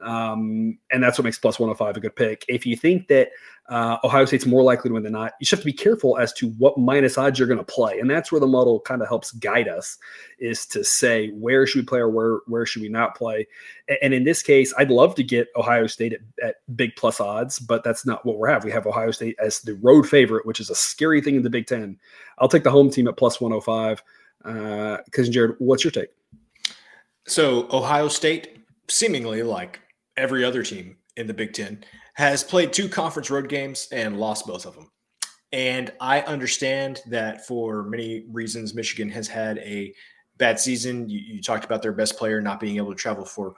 Um, 0.00 0.78
and 0.90 1.02
that's 1.02 1.18
what 1.18 1.24
makes 1.24 1.38
plus 1.38 1.58
105 1.58 1.96
a 1.96 2.00
good 2.00 2.16
pick. 2.16 2.44
If 2.48 2.66
you 2.66 2.76
think 2.76 3.08
that 3.08 3.30
uh, 3.68 3.98
Ohio 4.02 4.24
State's 4.24 4.46
more 4.46 4.62
likely 4.62 4.88
to 4.88 4.94
win 4.94 5.02
than 5.02 5.12
not, 5.12 5.32
you 5.38 5.44
just 5.44 5.50
have 5.50 5.60
to 5.60 5.66
be 5.66 5.72
careful 5.72 6.16
as 6.18 6.32
to 6.34 6.48
what 6.52 6.78
minus 6.78 7.18
odds 7.18 7.38
you're 7.38 7.48
going 7.48 7.58
to 7.58 7.64
play. 7.64 7.98
And 7.98 8.08
that's 8.08 8.32
where 8.32 8.40
the 8.40 8.46
model 8.46 8.80
kind 8.80 9.02
of 9.02 9.08
helps 9.08 9.32
guide 9.32 9.68
us 9.68 9.98
is 10.38 10.64
to 10.66 10.82
say, 10.82 11.28
where 11.30 11.66
should 11.66 11.82
we 11.82 11.86
play 11.86 11.98
or 11.98 12.08
where, 12.08 12.38
where 12.46 12.64
should 12.64 12.82
we 12.82 12.88
not 12.88 13.16
play? 13.16 13.46
And 14.00 14.14
in 14.14 14.24
this 14.24 14.42
case, 14.42 14.72
I'd 14.78 14.90
love 14.90 15.14
to 15.16 15.22
get 15.22 15.48
Ohio 15.56 15.86
State 15.86 16.14
at, 16.14 16.20
at 16.42 16.76
big 16.76 16.96
plus 16.96 17.20
odds, 17.20 17.58
but 17.58 17.84
that's 17.84 18.06
not 18.06 18.24
what 18.24 18.38
we 18.38 18.48
have. 18.48 18.64
We 18.64 18.72
have 18.72 18.86
Ohio 18.86 19.10
State 19.10 19.36
as 19.38 19.60
the 19.60 19.74
road 19.74 20.08
favorite, 20.08 20.46
which 20.46 20.60
is 20.60 20.70
a 20.70 20.74
scary 20.74 21.20
thing 21.20 21.36
in 21.36 21.42
the 21.42 21.50
Big 21.50 21.66
Ten. 21.66 21.98
I'll 22.38 22.48
take 22.48 22.64
the 22.64 22.70
home 22.70 22.90
team 22.90 23.08
at 23.08 23.16
plus 23.16 23.40
105. 23.40 24.02
Because, 25.04 25.28
uh, 25.28 25.32
Jared, 25.32 25.56
what's 25.58 25.84
your 25.84 25.90
take? 25.90 26.10
So, 27.26 27.68
Ohio 27.70 28.08
State, 28.08 28.56
seemingly 28.88 29.42
like 29.42 29.80
every 30.18 30.44
other 30.44 30.62
team 30.62 30.96
in 31.16 31.26
the 31.26 31.34
Big 31.34 31.52
Ten, 31.52 31.84
has 32.14 32.44
played 32.44 32.72
two 32.72 32.88
conference 32.88 33.30
road 33.30 33.48
games 33.48 33.88
and 33.92 34.18
lost 34.18 34.46
both 34.46 34.66
of 34.66 34.74
them. 34.74 34.90
And 35.52 35.92
I 36.00 36.20
understand 36.22 37.00
that 37.06 37.46
for 37.46 37.84
many 37.84 38.26
reasons, 38.30 38.74
Michigan 38.74 39.08
has 39.10 39.26
had 39.28 39.58
a 39.58 39.94
bad 40.36 40.60
season. 40.60 41.08
You, 41.08 41.18
you 41.18 41.42
talked 41.42 41.64
about 41.64 41.80
their 41.80 41.92
best 41.92 42.18
player 42.18 42.40
not 42.40 42.60
being 42.60 42.76
able 42.76 42.90
to 42.90 42.98
travel 42.98 43.24
for 43.24 43.54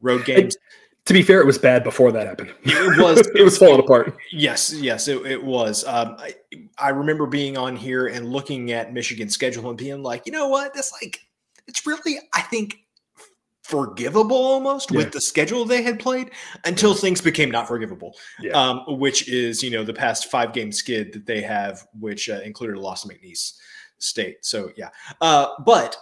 road 0.00 0.24
games. 0.24 0.56
to 1.04 1.12
be 1.12 1.22
fair, 1.22 1.40
it 1.40 1.46
was 1.46 1.58
bad 1.58 1.84
before 1.84 2.12
that 2.12 2.26
happened. 2.26 2.54
It 2.62 2.98
was. 2.98 3.20
it 3.34 3.42
was 3.42 3.58
falling 3.58 3.80
apart. 3.80 4.16
Yes, 4.32 4.72
yes, 4.72 5.06
it, 5.06 5.24
it 5.26 5.42
was. 5.42 5.84
Um, 5.84 6.16
I, 6.18 6.34
I 6.78 6.88
remember 6.90 7.26
being 7.26 7.58
on 7.58 7.76
here 7.76 8.06
and 8.06 8.30
looking 8.30 8.72
at 8.72 8.94
Michigan's 8.94 9.34
schedule 9.34 9.68
and 9.68 9.76
being 9.76 10.02
like, 10.02 10.24
you 10.24 10.32
know 10.32 10.48
what? 10.48 10.72
That's 10.72 10.92
like, 11.02 11.20
it's 11.66 11.86
really, 11.86 12.18
I 12.32 12.40
think, 12.40 12.83
forgivable 13.64 14.36
almost 14.36 14.90
yeah. 14.90 14.98
with 14.98 15.12
the 15.12 15.20
schedule 15.20 15.64
they 15.64 15.82
had 15.82 15.98
played 15.98 16.30
until 16.64 16.90
yeah. 16.90 16.96
things 16.96 17.20
became 17.20 17.50
not 17.50 17.66
forgivable. 17.66 18.14
Yeah. 18.38 18.52
Um, 18.52 18.84
which 18.98 19.28
is 19.28 19.62
you 19.62 19.70
know 19.70 19.82
the 19.82 19.94
past 19.94 20.30
five 20.30 20.52
game 20.52 20.70
skid 20.70 21.12
that 21.14 21.26
they 21.26 21.42
have, 21.42 21.86
which 21.98 22.28
uh, 22.28 22.40
included 22.44 22.76
a 22.76 22.80
loss 22.80 23.02
to 23.02 23.08
McNeese 23.08 23.54
State. 23.98 24.44
So 24.44 24.70
yeah, 24.76 24.90
uh, 25.20 25.48
but 25.64 25.96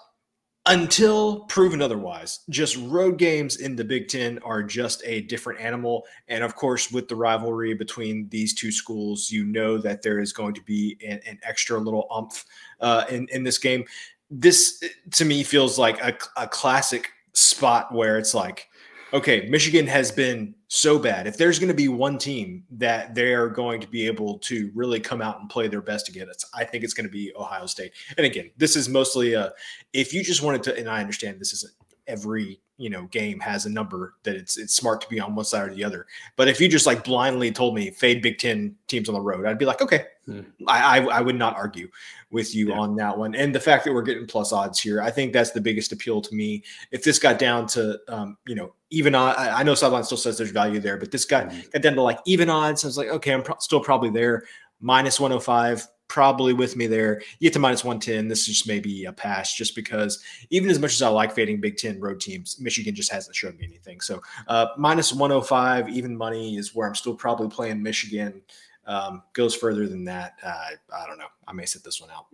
until 0.66 1.40
proven 1.46 1.82
otherwise, 1.82 2.40
just 2.48 2.76
road 2.76 3.18
games 3.18 3.56
in 3.56 3.74
the 3.74 3.84
Big 3.84 4.08
Ten 4.08 4.38
are 4.40 4.62
just 4.62 5.02
a 5.04 5.22
different 5.22 5.60
animal. 5.60 6.04
And 6.28 6.44
of 6.44 6.54
course, 6.54 6.92
with 6.92 7.08
the 7.08 7.16
rivalry 7.16 7.74
between 7.74 8.28
these 8.28 8.54
two 8.54 8.70
schools, 8.70 9.30
you 9.30 9.44
know 9.44 9.78
that 9.78 10.02
there 10.02 10.18
is 10.18 10.32
going 10.32 10.54
to 10.54 10.62
be 10.62 10.98
an, 11.06 11.20
an 11.26 11.38
extra 11.42 11.78
little 11.78 12.08
umph 12.10 12.44
uh, 12.80 13.04
in 13.08 13.28
in 13.30 13.44
this 13.44 13.58
game. 13.58 13.84
This 14.30 14.82
to 15.12 15.24
me 15.24 15.44
feels 15.44 15.78
like 15.78 16.02
a, 16.02 16.16
a 16.36 16.48
classic 16.48 17.10
spot 17.34 17.92
where 17.94 18.18
it's 18.18 18.34
like, 18.34 18.68
okay, 19.12 19.46
Michigan 19.48 19.86
has 19.86 20.10
been 20.10 20.54
so 20.68 20.98
bad. 20.98 21.26
If 21.26 21.36
there's 21.36 21.58
going 21.58 21.68
to 21.68 21.74
be 21.74 21.88
one 21.88 22.16
team 22.16 22.64
that 22.70 23.14
they're 23.14 23.48
going 23.48 23.80
to 23.82 23.86
be 23.86 24.06
able 24.06 24.38
to 24.40 24.70
really 24.74 25.00
come 25.00 25.20
out 25.20 25.38
and 25.40 25.50
play 25.50 25.68
their 25.68 25.82
best 25.82 26.08
against, 26.08 26.46
I 26.54 26.64
think 26.64 26.82
it's 26.82 26.94
going 26.94 27.06
to 27.06 27.12
be 27.12 27.32
Ohio 27.36 27.66
State. 27.66 27.92
And 28.16 28.24
again, 28.24 28.50
this 28.56 28.74
is 28.74 28.88
mostly 28.88 29.34
a 29.34 29.52
if 29.92 30.14
you 30.14 30.24
just 30.24 30.42
wanted 30.42 30.62
to, 30.64 30.78
and 30.78 30.88
I 30.88 31.00
understand 31.00 31.40
this 31.40 31.52
isn't 31.52 31.72
every 32.06 32.60
you 32.78 32.90
know 32.90 33.04
game 33.06 33.38
has 33.38 33.64
a 33.64 33.70
number 33.70 34.14
that 34.24 34.34
it's 34.34 34.58
it's 34.58 34.74
smart 34.74 35.00
to 35.00 35.08
be 35.08 35.20
on 35.20 35.34
one 35.34 35.44
side 35.44 35.68
or 35.68 35.74
the 35.74 35.84
other. 35.84 36.06
But 36.36 36.48
if 36.48 36.60
you 36.60 36.68
just 36.68 36.86
like 36.86 37.04
blindly 37.04 37.52
told 37.52 37.74
me 37.74 37.90
fade 37.90 38.22
Big 38.22 38.38
Ten 38.38 38.74
teams 38.88 39.08
on 39.08 39.14
the 39.14 39.20
road, 39.20 39.46
I'd 39.46 39.58
be 39.58 39.64
like, 39.66 39.80
okay, 39.80 40.06
hmm. 40.26 40.40
I, 40.66 40.98
I, 40.98 41.04
I 41.04 41.20
would 41.20 41.36
not 41.36 41.54
argue 41.56 41.88
with 42.30 42.54
you 42.54 42.70
yeah. 42.70 42.78
on 42.78 42.96
that 42.96 43.16
one. 43.16 43.34
And 43.34 43.54
the 43.54 43.60
fact 43.60 43.84
that 43.84 43.92
we're 43.92 44.02
getting 44.02 44.26
plus 44.26 44.52
odds 44.52 44.80
here, 44.80 45.00
I 45.00 45.10
think 45.10 45.32
that's 45.32 45.52
the 45.52 45.60
biggest 45.60 45.92
appeal 45.92 46.20
to 46.22 46.34
me. 46.34 46.64
If 46.90 47.04
this 47.04 47.18
got 47.18 47.38
down 47.38 47.66
to 47.68 48.00
um, 48.08 48.36
you 48.46 48.54
know 48.54 48.74
even 48.90 49.14
I, 49.14 49.60
I 49.60 49.62
know 49.62 49.74
Sideline 49.74 50.04
still 50.04 50.18
says 50.18 50.36
there's 50.36 50.50
value 50.50 50.80
there, 50.80 50.96
but 50.96 51.10
this 51.10 51.24
got, 51.24 51.48
mm-hmm. 51.48 51.60
got 51.72 51.82
down 51.82 51.94
to 51.94 52.02
like 52.02 52.18
even 52.26 52.50
odds. 52.50 52.84
I 52.84 52.88
was 52.88 52.98
like, 52.98 53.08
okay, 53.08 53.32
I'm 53.32 53.42
pro- 53.42 53.58
still 53.58 53.80
probably 53.80 54.10
there. 54.10 54.44
Minus 54.80 55.20
105 55.20 55.86
probably 56.12 56.52
with 56.52 56.76
me 56.76 56.86
there. 56.86 57.22
You 57.38 57.46
get 57.46 57.54
to 57.54 57.58
minus 57.58 57.84
110. 57.84 58.28
This 58.28 58.40
is 58.40 58.48
just 58.48 58.68
maybe 58.68 59.06
a 59.06 59.12
pass 59.14 59.54
just 59.54 59.74
because 59.74 60.22
even 60.50 60.68
as 60.68 60.78
much 60.78 60.92
as 60.92 61.00
I 61.00 61.08
like 61.08 61.32
fading 61.32 61.58
Big 61.58 61.78
Ten 61.78 61.98
road 61.98 62.20
teams, 62.20 62.60
Michigan 62.60 62.94
just 62.94 63.10
hasn't 63.10 63.34
shown 63.34 63.56
me 63.56 63.64
anything. 63.64 64.02
So 64.02 64.20
uh, 64.46 64.66
minus 64.76 65.10
105, 65.10 65.88
even 65.88 66.14
money 66.14 66.58
is 66.58 66.74
where 66.74 66.86
I'm 66.86 66.94
still 66.94 67.14
probably 67.14 67.48
playing 67.48 67.82
Michigan. 67.82 68.42
Um, 68.86 69.22
goes 69.32 69.54
further 69.54 69.88
than 69.88 70.04
that. 70.04 70.34
Uh, 70.44 70.72
I 70.94 71.06
don't 71.06 71.16
know. 71.16 71.28
I 71.48 71.54
may 71.54 71.64
sit 71.64 71.82
this 71.82 71.98
one 71.98 72.10
out. 72.10 72.26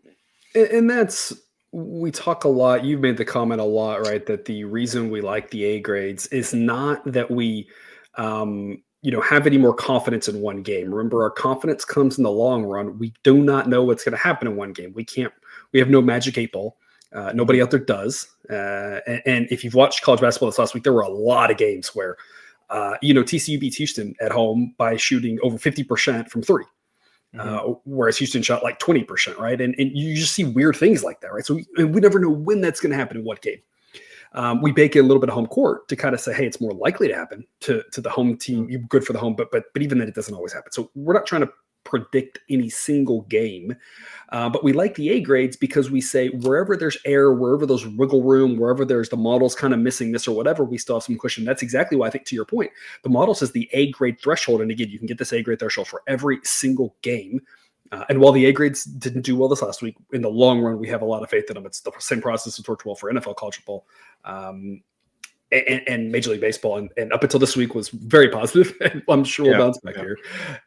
And, 0.57 0.67
and 0.67 0.91
that's 0.91 1.33
we 1.71 2.11
talk 2.11 2.43
a 2.43 2.49
lot. 2.49 2.85
You've 2.85 3.01
made 3.01 3.17
the 3.17 3.25
comment 3.25 3.61
a 3.61 3.65
lot, 3.65 4.01
right? 4.01 4.27
That 4.27 4.45
the 4.45 4.65
reason 4.65 5.09
we 5.09 5.21
like 5.21 5.51
the 5.51 5.63
A 5.63 5.81
grades 5.81 6.27
is 6.29 6.53
not 6.53 7.05
that 7.13 7.31
we 7.31 7.69
um, 8.17 8.83
you 9.03 9.11
know 9.11 9.21
have 9.21 9.47
any 9.47 9.59
more 9.59 9.75
confidence 9.75 10.29
in 10.29 10.41
one 10.41 10.63
game. 10.63 10.93
Remember 10.93 11.23
our 11.23 11.31
confidence 11.31 11.85
comes 11.85 12.19
in 12.19 12.25
the 12.25 12.31
long 12.31 12.65
run. 12.65 12.99
We 12.99 13.13
do 13.23 13.43
not 13.43 13.69
know 13.69 13.85
what's 13.85 14.05
going 14.05 14.17
to 14.17 14.23
happen 14.23 14.49
in 14.49 14.57
one 14.57 14.73
game. 14.73 14.93
We 14.95 15.05
can't 15.05 15.33
we 15.73 15.79
have 15.79 15.89
no 15.89 16.03
magic 16.03 16.37
eight 16.39 16.53
ball. 16.53 16.77
Uh, 17.13 17.33
nobody 17.35 17.63
out 17.63 17.71
there 17.71 17.81
does. 17.81 18.29
Uh, 18.51 19.01
and, 19.07 19.23
and, 19.25 19.49
if 19.51 19.65
you've 19.65 19.75
watched 19.75 20.03
college 20.03 20.21
basketball 20.21 20.51
this 20.51 20.59
last 20.59 20.75
week 20.75 20.85
there 20.85 20.93
were 20.93 21.01
a 21.01 21.09
lot 21.09 21.51
of 21.51 21.57
games 21.57 21.95
where 21.95 22.17
uh, 22.71 22.97
you 23.01 23.15
know 23.15 23.23
tcu 23.23 23.59
beats 23.59 23.77
houston 23.77 24.15
at 24.21 24.31
home 24.31 24.75
by 24.77 24.95
shooting 24.97 25.39
over 25.43 25.57
50% 25.57 26.29
from 26.29 26.43
3 26.43 26.65
mm-hmm. 26.65 27.41
Uh, 27.41 27.75
whereas 27.87 28.19
houston 28.19 28.43
shot 28.43 28.63
like 28.63 28.79
20% 28.79 29.39
right? 29.39 29.61
And, 29.61 29.75
and 29.79 29.91
you 29.97 30.15
just 30.17 30.35
see 30.35 30.45
weird 30.45 30.77
things 30.77 31.03
like 31.03 31.21
that 31.21 31.33
right? 31.33 31.47
So 31.47 31.55
we, 31.55 31.85
we 31.85 32.01
never 32.01 32.19
know 32.19 32.31
when 32.31 32.61
that's 32.61 32.81
going 32.81 32.91
to 32.91 32.97
happen 32.97 33.17
in 33.17 33.25
what 33.25 33.41
game 33.41 33.61
um, 34.33 34.61
we 34.63 34.73
bake 34.73 34.97
in 34.97 35.05
a 35.05 35.09
little 35.09 35.21
bit 35.21 35.29
of 35.29 35.35
home 35.35 35.47
court 35.47 35.89
to 35.89 35.97
kind 35.97 36.15
of 36.15 36.21
say, 36.21 36.33
hey, 36.33 36.47
it's 36.47 36.61
more 36.61 36.73
likely 36.73 37.09
to 37.09 37.15
happen 37.15 37.47
to 37.61 37.83
to 37.93 38.01
the 38.01 38.11
home 38.11 38.37
team. 38.37 38.69
You're 38.69 38.81
good 38.81 39.05
for 39.05 39.13
the 39.13 39.19
home, 39.19 39.35
but 39.35 39.51
but 39.51 39.65
but 39.73 39.83
even 39.83 39.99
then, 39.99 40.09
it 40.09 40.15
doesn't 40.15 40.35
always 40.35 40.53
happen. 40.53 40.73
So 40.73 40.91
we're 40.95 41.15
not 41.15 41.27
trying 41.27 41.43
to 41.43 41.53
predict 41.85 42.39
any 42.51 42.69
single 42.69 43.23
game. 43.23 43.75
Uh, 44.31 44.51
but 44.51 44.63
we 44.63 44.75
like 44.75 44.95
the 44.97 45.09
A 45.09 45.21
grades 45.21 45.57
because 45.57 45.91
we 45.91 46.03
say 46.03 46.29
wherever 46.29 46.77
there's 46.77 46.99
air, 47.07 47.33
wherever 47.33 47.65
there's 47.65 47.87
wiggle 47.87 48.23
room, 48.23 48.59
wherever 48.59 48.85
there's 48.85 49.09
the 49.09 49.17
models 49.17 49.55
kind 49.55 49.73
of 49.73 49.81
missing 49.81 50.13
this 50.13 50.29
or 50.29 50.37
whatever, 50.37 50.65
we 50.65 50.77
still 50.77 50.97
have 50.97 51.05
some 51.05 51.19
cushion. 51.19 51.47
That's 51.47 51.63
exactly 51.63 51.97
why 51.97 52.09
I 52.09 52.11
think, 52.11 52.27
to 52.27 52.35
your 52.35 52.45
point, 52.45 52.71
the 53.05 53.09
model 53.09 53.35
says 53.35 53.53
the 53.53 53.71
A 53.73 53.91
grade 53.91 54.21
threshold. 54.21 54.61
And 54.61 54.71
again, 54.71 54.91
you 54.91 54.99
can 54.99 55.07
get 55.07 55.17
this 55.17 55.33
A 55.33 55.43
grade 55.43 55.61
threshold 55.61 55.89
for 55.89 56.03
every 56.07 56.41
single 56.45 56.95
game. 57.01 57.41
Uh, 57.91 58.05
and 58.09 58.21
while 58.21 58.33
the 58.33 58.47
A 58.47 58.53
grades 58.53 58.85
didn't 58.85 59.23
do 59.23 59.37
well 59.37 59.49
this 59.49 59.63
last 59.63 59.83
week, 59.83 59.97
in 60.13 60.23
the 60.23 60.29
long 60.29 60.61
run, 60.61 60.79
we 60.79 60.89
have 60.89 61.03
a 61.03 61.07
lot 61.07 61.23
of 61.23 61.31
faith 61.31 61.47
in 61.49 61.55
them. 61.55 61.67
It's 61.67 61.81
the 61.81 61.93
same 61.99 62.21
process 62.21 62.59
as 62.59 62.69
worked 62.69 62.85
well 62.85 62.95
for 62.95 63.13
NFL 63.13 63.37
college 63.37 63.57
football. 63.57 63.87
Um, 64.25 64.83
and, 65.51 65.83
and, 65.89 66.13
Major 66.13 66.31
League 66.31 66.43
Baseball, 66.43 66.77
and, 66.77 66.91
and, 66.99 67.11
up 67.11 67.23
until 67.23 67.41
this 67.41 67.57
week 67.57 67.75
was 67.75 67.89
very 67.89 68.29
positive. 68.29 68.75
I'm 69.09 69.25
sure 69.25 69.47
we'll 69.47 69.55
yeah, 69.55 69.59
bounce 69.59 69.79
back 69.79 69.97
yeah. 69.97 70.03
here. 70.03 70.19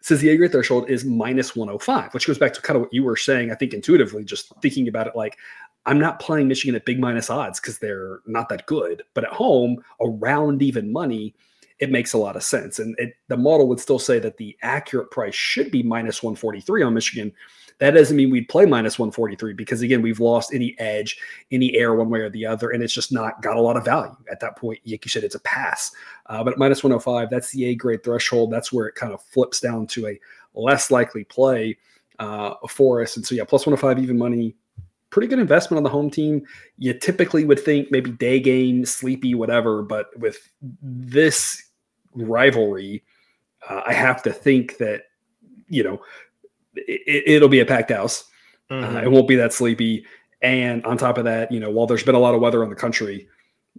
Says 0.02 0.22
the 0.22 0.30
A 0.30 0.38
grade 0.38 0.52
threshold 0.52 0.90
is 0.90 1.06
minus 1.06 1.56
105, 1.56 2.14
which 2.16 2.26
goes 2.26 2.40
back 2.40 2.52
to 2.54 2.62
kind 2.62 2.78
of 2.78 2.82
what 2.82 2.94
you 2.94 3.04
were 3.04 3.16
saying. 3.16 3.52
I 3.52 3.56
think 3.56 3.76
intuitively, 3.76 4.24
just 4.24 4.52
thinking 4.62 4.88
about 4.88 5.06
it, 5.06 5.16
like 5.16 5.38
I'm 5.86 6.00
not 6.00 6.20
playing 6.20 6.48
Michigan 6.48 6.76
at 6.76 6.86
big 6.86 7.00
minus 7.00 7.30
odds 7.30 7.60
because 7.60 7.78
they're 7.78 8.22
not 8.26 8.50
that 8.50 8.66
good, 8.66 9.04
but 9.14 9.24
at 9.24 9.32
home 9.32 9.84
around 10.02 10.62
even 10.62 10.92
money, 10.92 11.36
it 11.82 11.92
makes 11.92 12.14
a 12.14 12.18
lot 12.18 12.38
of 12.38 12.44
sense. 12.44 12.80
And 12.80 12.96
it, 12.98 13.16
the 13.28 13.36
model 13.36 13.68
would 13.68 13.80
still 13.80 14.00
say 14.00 14.20
that 14.20 14.38
the 14.38 14.58
accurate 14.62 15.12
price 15.12 15.36
should 15.36 15.72
be 15.72 15.84
minus 15.84 16.24
143 16.24 16.84
on 16.84 16.94
Michigan 16.94 17.34
that 17.82 17.96
doesn't 17.96 18.16
mean 18.16 18.30
we'd 18.30 18.48
play 18.48 18.68
minus 18.68 19.00
143 19.00 19.54
because 19.54 19.82
again, 19.82 20.04
we've 20.04 20.20
lost 20.20 20.54
any 20.54 20.76
edge, 20.78 21.18
any 21.52 21.76
air 21.76 21.96
one 21.96 22.12
way 22.12 22.20
or 22.20 22.30
the 22.30 22.46
other, 22.46 22.70
and 22.70 22.84
it's 22.84 22.94
just 22.94 23.12
not 23.12 23.42
got 23.42 23.58
a 23.58 23.62
lot 23.62 23.76
of 23.76 23.84
value 23.84 24.16
at 24.32 24.40
that 24.40 24.56
point. 24.56 24.78
Like 24.86 25.04
you 25.04 25.10
said, 25.10 25.24
it's 25.24 25.34
a 25.34 25.40
pass. 25.40 25.92
Uh, 26.28 26.44
but 26.44 26.60
minus 26.60 26.84
105, 26.84 27.32
that's 27.32 27.52
the 27.52 27.66
A 27.66 27.76
grade 27.76 28.04
threshold. 28.04 28.52
That's 28.52 28.72
where 28.72 28.86
it 28.86 28.94
kind 28.94 29.12
of 29.12 29.24
flips 29.24 29.60
down 29.60 29.88
to 29.88 30.10
a 30.10 30.20
less 30.54 30.92
likely 30.92 31.24
play 31.24 31.76
uh, 32.20 32.54
for 32.70 33.02
us. 33.02 33.18
And 33.18 33.26
so 33.26 33.34
yeah, 33.34 33.46
plus 33.46 33.66
105 33.66 33.98
even 33.98 34.16
money. 34.16 34.56
Pretty 35.10 35.28
good 35.28 35.40
investment 35.40 35.80
on 35.80 35.84
the 35.84 35.90
home 35.90 36.12
team. 36.12 36.46
You 36.78 36.94
typically 36.94 37.46
would 37.46 37.60
think 37.60 37.90
maybe 37.90 38.12
day 38.12 38.40
game, 38.40 38.86
sleepy, 38.86 39.34
whatever, 39.34 39.82
but 39.82 40.16
with 40.20 40.52
this 40.84 41.71
rivalry, 42.16 43.04
uh, 43.70 43.82
I 43.86 43.94
have 43.94 44.24
to 44.24 44.32
think 44.32 44.78
that 44.78 45.04
you 45.68 45.84
know 45.84 46.02
it, 46.76 47.42
will 47.42 47.50
be 47.50 47.60
a 47.60 47.66
packed 47.66 47.92
house. 47.92 48.26
Uh, 48.70 48.74
mm-hmm. 48.76 48.96
Uh, 48.98 49.02
it 49.02 49.12
won't 49.12 49.28
be 49.28 49.36
that 49.36 49.54
sleepy. 49.54 50.06
And 50.42 50.84
on 50.86 50.98
top 50.98 51.18
of 51.18 51.26
that, 51.26 51.52
you 51.52 51.60
know, 51.60 51.70
while 51.70 51.86
there's 51.86 52.04
been 52.04 52.16
a 52.16 52.20
lot 52.20 52.34
of 52.34 52.42
weather 52.42 52.64
in 52.64 52.70
the 52.70 52.76
country, 52.76 53.28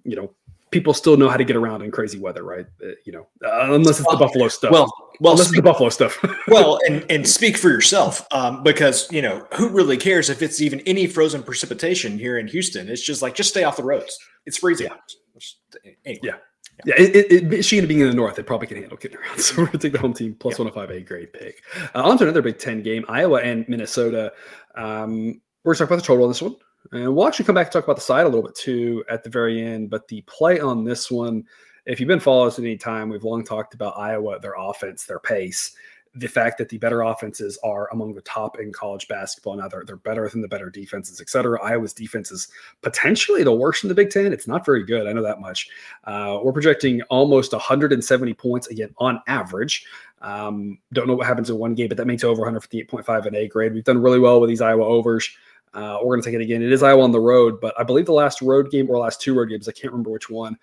you 0.04 0.14
know, 0.14 0.32
people 0.70 0.94
still 0.94 1.16
know 1.16 1.28
how 1.28 1.36
to 1.36 1.44
get 1.44 1.56
around 1.56 1.82
in 1.82 1.90
crazy 1.90 2.18
weather, 2.18 2.44
right? 2.44 2.66
Uh, 2.84 2.90
you 3.04 3.12
know, 3.12 3.26
uh, 3.44 3.74
unless 3.74 3.98
it's 3.98 4.06
well, 4.06 4.16
the 4.16 4.24
Buffalo 4.24 4.48
stuff. 4.48 4.70
Well, 4.70 4.92
well, 5.20 5.32
unless 5.32 5.48
speak, 5.48 5.58
it's 5.58 5.64
the 5.64 5.70
Buffalo 5.70 5.88
stuff. 5.88 6.24
well, 6.48 6.78
and 6.86 7.04
and 7.10 7.28
speak 7.28 7.56
for 7.56 7.68
yourself, 7.68 8.26
um, 8.32 8.62
because 8.62 9.10
you 9.12 9.22
know 9.22 9.46
who 9.54 9.68
really 9.68 9.96
cares 9.96 10.30
if 10.30 10.42
it's 10.42 10.60
even 10.60 10.80
any 10.80 11.06
frozen 11.06 11.42
precipitation 11.42 12.18
here 12.18 12.38
in 12.38 12.46
Houston? 12.48 12.88
It's 12.88 13.02
just 13.02 13.22
like 13.22 13.34
just 13.34 13.50
stay 13.50 13.64
off 13.64 13.76
the 13.76 13.84
roads. 13.84 14.18
It's 14.46 14.58
freezing. 14.58 14.88
Yeah. 14.88 15.92
Anyway. 16.04 16.20
Yeah. 16.22 16.36
Yeah, 16.84 16.94
it, 16.98 17.32
it, 17.32 17.44
Michigan 17.44 17.86
being 17.86 18.00
in 18.00 18.08
the 18.08 18.14
north, 18.14 18.34
they 18.34 18.42
probably 18.42 18.66
can 18.66 18.78
handle 18.78 18.96
getting 18.96 19.18
around. 19.18 19.38
So 19.40 19.56
we're 19.56 19.66
going 19.66 19.78
to 19.78 19.86
take 19.86 19.92
the 19.92 19.98
home 19.98 20.14
team 20.14 20.34
plus 20.34 20.58
105 20.58 20.90
A 20.96 21.00
grade 21.02 21.32
pick. 21.32 21.62
Uh, 21.94 22.02
on 22.02 22.18
to 22.18 22.24
another 22.24 22.42
Big 22.42 22.58
Ten 22.58 22.82
game 22.82 23.04
Iowa 23.08 23.40
and 23.40 23.68
Minnesota. 23.68 24.32
Um, 24.74 25.40
we're 25.64 25.74
going 25.74 25.76
to 25.76 25.78
talk 25.78 25.88
about 25.88 25.96
the 25.96 26.02
total 26.02 26.24
on 26.24 26.30
this 26.30 26.42
one. 26.42 26.56
And 26.90 27.14
we'll 27.14 27.28
actually 27.28 27.44
come 27.44 27.54
back 27.54 27.68
and 27.68 27.72
talk 27.72 27.84
about 27.84 27.96
the 27.96 28.02
side 28.02 28.26
a 28.26 28.28
little 28.28 28.42
bit 28.42 28.56
too 28.56 29.04
at 29.08 29.22
the 29.22 29.30
very 29.30 29.62
end. 29.62 29.90
But 29.90 30.08
the 30.08 30.22
play 30.22 30.58
on 30.58 30.84
this 30.84 31.10
one, 31.10 31.44
if 31.86 32.00
you've 32.00 32.08
been 32.08 32.20
following 32.20 32.48
us 32.48 32.58
at 32.58 32.64
any 32.64 32.76
time, 32.76 33.08
we've 33.08 33.24
long 33.24 33.44
talked 33.44 33.74
about 33.74 33.98
Iowa, 33.98 34.40
their 34.40 34.54
offense, 34.58 35.04
their 35.04 35.20
pace 35.20 35.74
the 36.14 36.28
fact 36.28 36.58
that 36.58 36.68
the 36.68 36.78
better 36.78 37.02
offenses 37.02 37.58
are 37.64 37.88
among 37.90 38.14
the 38.14 38.20
top 38.22 38.60
in 38.60 38.72
college 38.72 39.08
basketball 39.08 39.56
now. 39.56 39.68
They're, 39.68 39.84
they're 39.84 39.96
better 39.96 40.28
than 40.28 40.42
the 40.42 40.48
better 40.48 40.68
defenses 40.68 41.20
et 41.20 41.30
cetera. 41.30 41.62
Iowa's 41.62 41.94
defense 41.94 42.30
is 42.30 42.48
potentially 42.82 43.42
the 43.42 43.52
worst 43.52 43.84
in 43.84 43.88
the 43.88 43.94
big 43.94 44.10
ten. 44.10 44.32
It's 44.32 44.46
not 44.46 44.66
very 44.66 44.84
good. 44.84 45.06
I 45.06 45.12
know 45.12 45.22
that 45.22 45.40
much. 45.40 45.68
Uh, 46.04 46.38
we're 46.42 46.52
projecting 46.52 47.00
almost 47.02 47.52
170 47.52 48.34
points 48.34 48.66
again 48.68 48.94
on 48.98 49.22
average. 49.26 49.86
Um, 50.20 50.78
don't 50.92 51.08
know 51.08 51.14
what 51.14 51.26
happens 51.26 51.50
in 51.50 51.56
one 51.58 51.74
game 51.74 51.88
but 51.88 51.96
that 51.96 52.06
makes 52.06 52.24
over 52.24 52.42
158.5 52.42 53.26
an 53.26 53.34
a 53.34 53.48
grade. 53.48 53.72
We've 53.72 53.84
done 53.84 54.02
really 54.02 54.18
well 54.18 54.40
with 54.40 54.48
these 54.48 54.60
iowa 54.60 54.84
overs. 54.84 55.28
Uh, 55.74 55.96
we're 56.02 56.14
going 56.14 56.22
to 56.22 56.26
take 56.26 56.38
it 56.38 56.42
again. 56.42 56.62
It 56.62 56.70
is 56.70 56.82
iowa 56.82 57.02
on 57.02 57.12
the 57.12 57.20
road 57.20 57.58
but 57.60 57.74
i 57.80 57.82
believe 57.82 58.04
the 58.04 58.12
last 58.12 58.42
road 58.42 58.70
game 58.70 58.90
or 58.90 58.98
last 58.98 59.22
two 59.22 59.34
road 59.34 59.48
games 59.48 59.66
i 59.66 59.72
can't 59.72 59.92
remember 59.92 60.10
which 60.10 60.28
one 60.28 60.58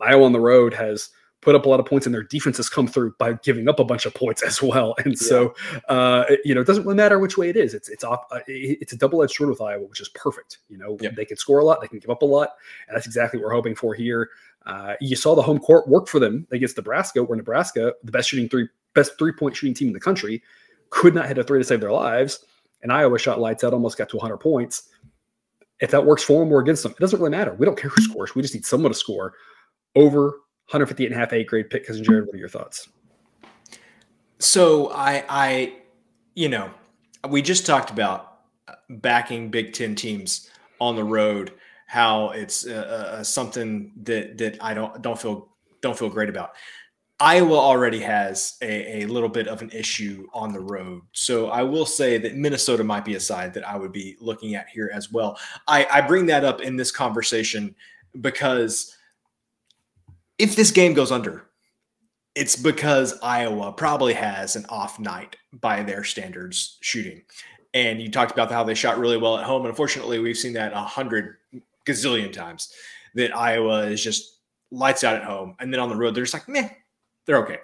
iowa 0.00 0.24
on 0.24 0.32
the 0.32 0.40
road 0.40 0.72
has 0.72 1.10
put 1.42 1.56
up 1.56 1.66
a 1.66 1.68
lot 1.68 1.80
of 1.80 1.86
points 1.86 2.06
and 2.06 2.14
their 2.14 2.22
defenses 2.22 2.68
come 2.68 2.86
through 2.86 3.14
by 3.18 3.34
giving 3.34 3.68
up 3.68 3.78
a 3.78 3.84
bunch 3.84 4.06
of 4.06 4.14
points 4.14 4.42
as 4.46 4.62
well. 4.62 4.94
And 5.04 5.12
yeah. 5.20 5.28
so, 5.28 5.54
uh, 5.88 6.24
you 6.44 6.54
know, 6.54 6.62
it 6.62 6.66
doesn't 6.66 6.84
really 6.84 6.96
matter 6.96 7.18
which 7.18 7.36
way 7.36 7.50
it 7.50 7.56
is. 7.56 7.74
It's 7.74 7.88
it's 7.88 8.04
off, 8.04 8.24
uh, 8.30 8.40
it's 8.46 8.92
a 8.92 8.96
double 8.96 9.22
edged 9.22 9.34
sword 9.34 9.50
with 9.50 9.60
Iowa, 9.60 9.84
which 9.84 10.00
is 10.00 10.08
perfect. 10.08 10.58
You 10.68 10.78
know, 10.78 10.96
yep. 11.00 11.14
they 11.16 11.26
can 11.26 11.36
score 11.36 11.58
a 11.58 11.64
lot, 11.64 11.80
they 11.82 11.88
can 11.88 11.98
give 11.98 12.10
up 12.10 12.22
a 12.22 12.26
lot, 12.26 12.50
and 12.88 12.96
that's 12.96 13.06
exactly 13.06 13.38
what 13.38 13.46
we're 13.46 13.54
hoping 13.54 13.74
for 13.74 13.94
here. 13.94 14.30
Uh, 14.64 14.94
you 15.00 15.16
saw 15.16 15.34
the 15.34 15.42
home 15.42 15.58
court 15.58 15.88
work 15.88 16.06
for 16.06 16.20
them 16.20 16.46
against 16.52 16.76
Nebraska, 16.76 17.22
where 17.22 17.36
Nebraska, 17.36 17.92
the 18.04 18.12
best 18.12 18.28
shooting 18.28 18.48
three 18.48 18.68
best 18.94 19.18
three 19.18 19.32
point 19.32 19.56
shooting 19.56 19.74
team 19.74 19.88
in 19.88 19.94
the 19.94 20.00
country, 20.00 20.42
could 20.90 21.14
not 21.14 21.26
hit 21.26 21.38
a 21.38 21.44
three 21.44 21.58
to 21.58 21.64
save 21.64 21.80
their 21.80 21.92
lives, 21.92 22.44
and 22.82 22.92
Iowa 22.92 23.18
shot 23.18 23.40
lights 23.40 23.64
out, 23.64 23.72
almost 23.72 23.98
got 23.98 24.08
to 24.10 24.16
100 24.16 24.38
points. 24.38 24.88
If 25.80 25.90
that 25.90 26.06
works 26.06 26.22
for 26.22 26.44
them 26.44 26.52
or 26.52 26.60
against 26.60 26.84
them, 26.84 26.92
it 26.92 26.98
doesn't 26.98 27.18
really 27.18 27.32
matter. 27.32 27.54
We 27.54 27.66
don't 27.66 27.76
care 27.76 27.90
who 27.90 28.00
scores. 28.02 28.36
We 28.36 28.42
just 28.42 28.54
need 28.54 28.64
someone 28.64 28.92
to 28.92 28.98
score 28.98 29.34
over 29.96 30.34
158 30.66 31.06
and 31.06 31.14
a 31.14 31.18
half 31.18 31.32
A 31.32 31.44
grade 31.44 31.70
pick. 31.70 31.86
Cousin 31.86 32.04
Jared, 32.04 32.26
what 32.26 32.34
are 32.34 32.38
your 32.38 32.48
thoughts? 32.48 32.88
So 34.38 34.90
I, 34.92 35.24
I, 35.28 35.74
you 36.34 36.48
know, 36.48 36.70
we 37.28 37.42
just 37.42 37.66
talked 37.66 37.90
about 37.90 38.40
backing 38.88 39.50
Big 39.50 39.72
Ten 39.72 39.94
teams 39.94 40.50
on 40.80 40.96
the 40.96 41.04
road. 41.04 41.52
How 41.86 42.30
it's 42.30 42.66
uh, 42.66 43.18
uh, 43.18 43.22
something 43.22 43.92
that 44.04 44.38
that 44.38 44.62
I 44.62 44.72
don't 44.72 45.02
don't 45.02 45.20
feel 45.20 45.48
don't 45.82 45.98
feel 45.98 46.08
great 46.08 46.30
about. 46.30 46.52
Iowa 47.20 47.54
already 47.54 48.00
has 48.00 48.56
a, 48.62 49.02
a, 49.02 49.06
little 49.06 49.28
bit 49.28 49.46
of 49.46 49.62
an 49.62 49.70
issue 49.70 50.26
on 50.34 50.52
the 50.52 50.58
road. 50.58 51.02
So 51.12 51.50
I 51.50 51.62
will 51.62 51.86
say 51.86 52.18
that 52.18 52.34
Minnesota 52.34 52.82
might 52.82 53.04
be 53.04 53.14
a 53.14 53.20
side 53.20 53.54
that 53.54 53.68
I 53.68 53.76
would 53.76 53.92
be 53.92 54.16
looking 54.18 54.56
at 54.56 54.68
here 54.68 54.90
as 54.92 55.12
well. 55.12 55.38
I, 55.68 55.86
I 55.88 56.00
bring 56.00 56.26
that 56.26 56.44
up 56.44 56.62
in 56.62 56.76
this 56.76 56.90
conversation 56.90 57.76
because 58.20 58.96
if 60.38 60.56
this 60.56 60.70
game 60.70 60.94
goes 60.94 61.12
under, 61.12 61.46
it's 62.34 62.56
because 62.56 63.18
Iowa 63.22 63.72
probably 63.72 64.14
has 64.14 64.56
an 64.56 64.64
off 64.68 64.98
night 64.98 65.36
by 65.52 65.82
their 65.82 66.04
standards 66.04 66.78
shooting. 66.80 67.22
And 67.74 68.00
you 68.00 68.10
talked 68.10 68.32
about 68.32 68.50
how 68.50 68.64
they 68.64 68.74
shot 68.74 68.98
really 68.98 69.16
well 69.16 69.38
at 69.38 69.44
home. 69.44 69.62
And 69.62 69.70
unfortunately, 69.70 70.18
we've 70.18 70.36
seen 70.36 70.54
that 70.54 70.72
a 70.72 70.80
hundred 70.80 71.36
gazillion 71.86 72.32
times 72.32 72.72
that 73.14 73.36
Iowa 73.36 73.86
is 73.86 74.02
just 74.02 74.38
lights 74.70 75.04
out 75.04 75.16
at 75.16 75.24
home. 75.24 75.54
And 75.60 75.72
then 75.72 75.80
on 75.80 75.88
the 75.88 75.96
road, 75.96 76.14
they're 76.14 76.24
just 76.24 76.34
like, 76.34 76.48
meh, 76.48 76.68
they're 77.26 77.38
okay. 77.38 77.58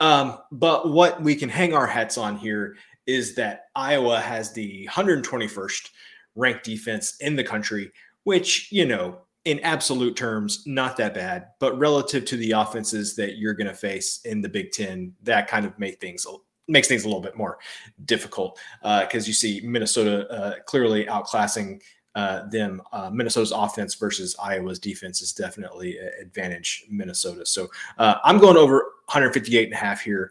Um, 0.00 0.38
but 0.50 0.90
what 0.90 1.22
we 1.22 1.34
can 1.34 1.48
hang 1.48 1.74
our 1.74 1.86
hats 1.86 2.18
on 2.18 2.36
here 2.36 2.76
is 3.06 3.34
that 3.34 3.66
Iowa 3.74 4.20
has 4.20 4.52
the 4.52 4.88
121st 4.90 5.90
ranked 6.34 6.64
defense 6.64 7.16
in 7.20 7.36
the 7.36 7.44
country, 7.44 7.92
which, 8.24 8.72
you 8.72 8.86
know, 8.86 9.18
in 9.44 9.60
absolute 9.60 10.16
terms, 10.16 10.62
not 10.66 10.96
that 10.96 11.14
bad, 11.14 11.48
but 11.60 11.78
relative 11.78 12.24
to 12.26 12.36
the 12.36 12.52
offenses 12.52 13.14
that 13.16 13.36
you're 13.36 13.54
going 13.54 13.66
to 13.66 13.74
face 13.74 14.20
in 14.24 14.40
the 14.40 14.48
Big 14.48 14.72
Ten, 14.72 15.14
that 15.22 15.48
kind 15.48 15.66
of 15.66 15.78
make 15.78 16.00
things 16.00 16.26
makes 16.66 16.88
things 16.88 17.04
a 17.04 17.06
little 17.06 17.20
bit 17.20 17.36
more 17.36 17.58
difficult 18.06 18.58
because 18.82 19.24
uh, 19.24 19.26
you 19.26 19.34
see 19.34 19.60
Minnesota 19.62 20.26
uh, 20.30 20.54
clearly 20.64 21.04
outclassing 21.04 21.80
uh, 22.14 22.46
them. 22.48 22.80
Uh, 22.92 23.10
Minnesota's 23.10 23.52
offense 23.52 23.94
versus 23.94 24.36
Iowa's 24.40 24.78
defense 24.78 25.20
is 25.20 25.32
definitely 25.32 25.98
advantage 25.98 26.86
Minnesota. 26.88 27.44
So 27.44 27.68
uh, 27.98 28.16
I'm 28.24 28.38
going 28.38 28.56
over 28.56 28.76
158 29.06 29.64
and 29.64 29.72
a 29.72 29.76
half 29.76 30.00
here. 30.00 30.30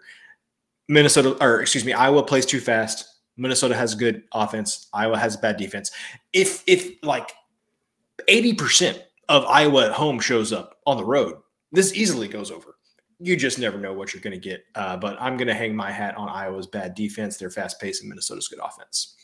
Minnesota, 0.87 1.37
or 1.41 1.61
excuse 1.61 1.85
me, 1.85 1.93
Iowa 1.93 2.23
plays 2.23 2.45
too 2.45 2.59
fast. 2.59 3.09
Minnesota 3.37 3.75
has 3.75 3.95
good 3.95 4.23
offense. 4.33 4.87
Iowa 4.93 5.17
has 5.17 5.37
bad 5.37 5.57
defense. 5.57 5.91
If 6.33 6.63
if 6.67 7.03
like 7.03 7.31
80% 8.29 9.01
of 9.29 9.45
Iowa 9.45 9.85
at 9.85 9.91
home 9.91 10.19
shows 10.19 10.53
up 10.53 10.77
on 10.85 10.97
the 10.97 11.05
road. 11.05 11.35
This 11.71 11.93
easily 11.93 12.27
goes 12.27 12.51
over. 12.51 12.77
You 13.19 13.35
just 13.35 13.59
never 13.59 13.77
know 13.77 13.93
what 13.93 14.13
you're 14.13 14.21
going 14.21 14.39
to 14.39 14.49
get. 14.49 14.63
Uh, 14.75 14.97
but 14.97 15.17
I'm 15.19 15.37
going 15.37 15.47
to 15.47 15.53
hang 15.53 15.75
my 15.75 15.91
hat 15.91 16.15
on 16.17 16.29
Iowa's 16.29 16.67
bad 16.67 16.93
defense, 16.93 17.37
their 17.37 17.49
fast 17.49 17.79
pace, 17.79 18.01
and 18.01 18.09
Minnesota's 18.09 18.47
good 18.47 18.59
offense. 18.63 19.15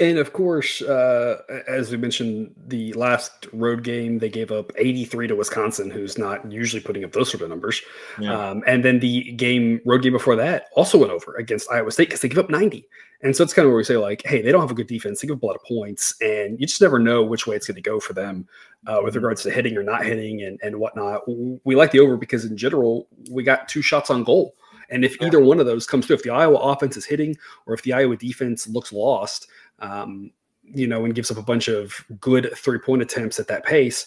And 0.00 0.18
of 0.18 0.32
course, 0.32 0.80
uh, 0.80 1.42
as 1.68 1.90
we 1.90 1.98
mentioned, 1.98 2.54
the 2.66 2.94
last 2.94 3.46
road 3.52 3.84
game 3.84 4.18
they 4.18 4.30
gave 4.30 4.50
up 4.50 4.72
83 4.76 5.28
to 5.28 5.36
Wisconsin, 5.36 5.90
who's 5.90 6.16
not 6.16 6.50
usually 6.50 6.82
putting 6.82 7.04
up 7.04 7.12
those 7.12 7.30
sort 7.30 7.42
of 7.42 7.50
numbers. 7.50 7.82
Yeah. 8.18 8.32
Um, 8.32 8.64
and 8.66 8.82
then 8.82 9.00
the 9.00 9.32
game 9.32 9.82
road 9.84 10.02
game 10.02 10.14
before 10.14 10.36
that 10.36 10.68
also 10.74 10.96
went 10.96 11.12
over 11.12 11.36
against 11.36 11.70
Iowa 11.70 11.92
State 11.92 12.08
because 12.08 12.22
they 12.22 12.30
give 12.30 12.38
up 12.38 12.48
90. 12.48 12.88
And 13.22 13.36
so 13.36 13.44
it's 13.44 13.52
kind 13.52 13.66
of 13.66 13.70
where 13.70 13.76
we 13.76 13.84
say 13.84 13.98
like, 13.98 14.22
hey, 14.24 14.40
they 14.40 14.50
don't 14.50 14.62
have 14.62 14.70
a 14.70 14.74
good 14.74 14.86
defense. 14.86 15.20
They 15.20 15.28
give 15.28 15.36
up 15.36 15.42
a 15.42 15.46
lot 15.46 15.56
of 15.56 15.62
points, 15.64 16.14
and 16.22 16.58
you 16.58 16.66
just 16.66 16.80
never 16.80 16.98
know 16.98 17.22
which 17.22 17.46
way 17.46 17.54
it's 17.54 17.66
going 17.66 17.74
to 17.74 17.82
go 17.82 18.00
for 18.00 18.14
them 18.14 18.48
uh, 18.86 19.00
with 19.02 19.12
mm-hmm. 19.12 19.24
regards 19.24 19.42
to 19.42 19.50
hitting 19.50 19.76
or 19.76 19.82
not 19.82 20.06
hitting 20.06 20.42
and 20.42 20.58
and 20.62 20.80
whatnot. 20.80 21.22
We 21.64 21.74
like 21.74 21.90
the 21.90 22.00
over 22.00 22.16
because 22.16 22.46
in 22.46 22.56
general 22.56 23.08
we 23.30 23.42
got 23.42 23.68
two 23.68 23.82
shots 23.82 24.08
on 24.08 24.24
goal 24.24 24.54
And 24.90 25.04
if 25.04 25.20
either 25.22 25.40
one 25.40 25.60
of 25.60 25.66
those 25.66 25.86
comes 25.86 26.06
through, 26.06 26.16
if 26.16 26.22
the 26.22 26.30
Iowa 26.30 26.56
offense 26.56 26.96
is 26.96 27.04
hitting 27.04 27.36
or 27.66 27.74
if 27.74 27.82
the 27.82 27.92
Iowa 27.92 28.16
defense 28.16 28.66
looks 28.68 28.92
lost, 28.92 29.48
um, 29.80 30.30
you 30.62 30.86
know, 30.86 31.04
and 31.04 31.14
gives 31.14 31.30
up 31.30 31.36
a 31.36 31.42
bunch 31.42 31.68
of 31.68 32.04
good 32.20 32.50
three 32.56 32.78
point 32.78 33.02
attempts 33.02 33.38
at 33.40 33.48
that 33.48 33.64
pace, 33.64 34.06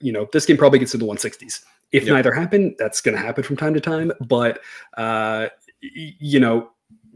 you 0.00 0.12
know, 0.12 0.28
this 0.32 0.46
game 0.46 0.56
probably 0.56 0.78
gets 0.78 0.94
into 0.94 1.06
160s. 1.06 1.64
If 1.92 2.04
yep. 2.04 2.14
neither 2.14 2.32
happen, 2.32 2.74
that's 2.78 3.00
going 3.00 3.16
to 3.16 3.22
happen 3.22 3.44
from 3.44 3.56
time 3.56 3.74
to 3.74 3.80
time. 3.80 4.12
But, 4.26 4.60
uh, 4.96 5.48
you 5.80 6.40
know, 6.40 6.70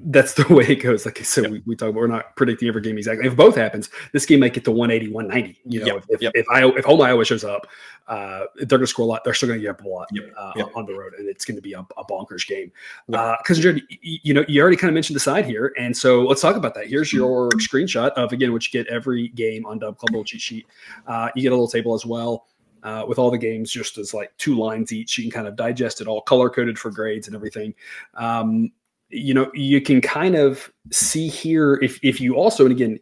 that's 0.04 0.34
the 0.34 0.46
way 0.54 0.64
it 0.64 0.76
goes. 0.76 1.04
Like 1.04 1.20
I 1.20 1.24
said, 1.24 1.44
yep. 1.44 1.52
we, 1.52 1.62
we 1.66 1.76
talk 1.76 1.90
about 1.90 2.00
we're 2.00 2.06
not 2.06 2.36
predicting 2.36 2.68
every 2.68 2.82
game 2.82 2.96
exactly. 2.96 3.26
If 3.26 3.36
both 3.36 3.56
happens, 3.56 3.90
this 4.12 4.26
game 4.26 4.40
might 4.40 4.54
get 4.54 4.64
to 4.64 4.70
180, 4.70 5.12
190. 5.12 5.60
You 5.64 5.80
know, 5.80 5.86
yep. 5.86 6.04
if, 6.08 6.22
yep. 6.22 6.32
if, 6.34 6.46
Iowa, 6.50 6.72
if 6.76 6.84
home 6.84 7.00
Iowa 7.00 7.24
shows 7.24 7.44
up, 7.44 7.66
uh, 8.06 8.44
they're 8.56 8.66
going 8.66 8.82
to 8.82 8.86
score 8.86 9.04
a 9.04 9.08
lot. 9.08 9.24
They're 9.24 9.34
still 9.34 9.48
going 9.48 9.58
to 9.58 9.62
get 9.62 9.70
up 9.70 9.84
a 9.84 9.88
lot 9.88 10.08
uh, 10.36 10.64
on 10.74 10.86
the 10.86 10.94
road, 10.94 11.14
and 11.18 11.28
it's 11.28 11.44
going 11.44 11.56
to 11.56 11.62
be 11.62 11.72
a, 11.72 11.80
a 11.80 12.04
bonkers 12.04 12.46
game. 12.46 12.70
Because 13.06 13.64
uh, 13.64 13.74
you 14.00 14.34
know, 14.34 14.44
you 14.48 14.62
already 14.62 14.76
kind 14.76 14.88
of 14.88 14.94
mentioned 14.94 15.16
the 15.16 15.20
side 15.20 15.44
here, 15.44 15.74
and 15.78 15.96
so 15.96 16.22
let's 16.22 16.40
talk 16.40 16.56
about 16.56 16.74
that. 16.74 16.86
Here's 16.86 17.08
mm-hmm. 17.08 17.18
your 17.18 17.50
screenshot 17.50 18.10
of 18.12 18.32
again, 18.32 18.52
which 18.52 18.72
you 18.72 18.82
get 18.82 18.90
every 18.92 19.28
game 19.28 19.66
on 19.66 19.78
Dub 19.78 19.98
Club 19.98 20.10
little 20.10 20.24
cheat 20.24 20.40
sheet. 20.40 20.66
Uh, 21.06 21.28
you 21.34 21.42
get 21.42 21.48
a 21.48 21.54
little 21.54 21.68
table 21.68 21.94
as 21.94 22.06
well. 22.06 22.46
Uh, 22.84 23.04
with 23.08 23.18
all 23.18 23.28
the 23.28 23.36
games 23.36 23.72
just 23.72 23.98
as 23.98 24.14
like 24.14 24.30
two 24.38 24.56
lines 24.56 24.92
each. 24.92 25.18
You 25.18 25.24
can 25.24 25.32
kind 25.32 25.48
of 25.48 25.56
digest 25.56 26.00
it 26.00 26.06
all 26.06 26.20
color 26.20 26.48
coded 26.48 26.78
for 26.78 26.92
grades 26.92 27.26
and 27.26 27.34
everything. 27.34 27.74
Um, 28.14 28.70
you 29.10 29.34
know, 29.34 29.50
you 29.54 29.80
can 29.80 30.00
kind 30.00 30.36
of 30.36 30.70
see 30.90 31.28
here 31.28 31.74
if 31.82 31.98
if 32.02 32.20
you 32.20 32.36
also 32.36 32.64
and 32.64 32.72
again, 32.72 32.98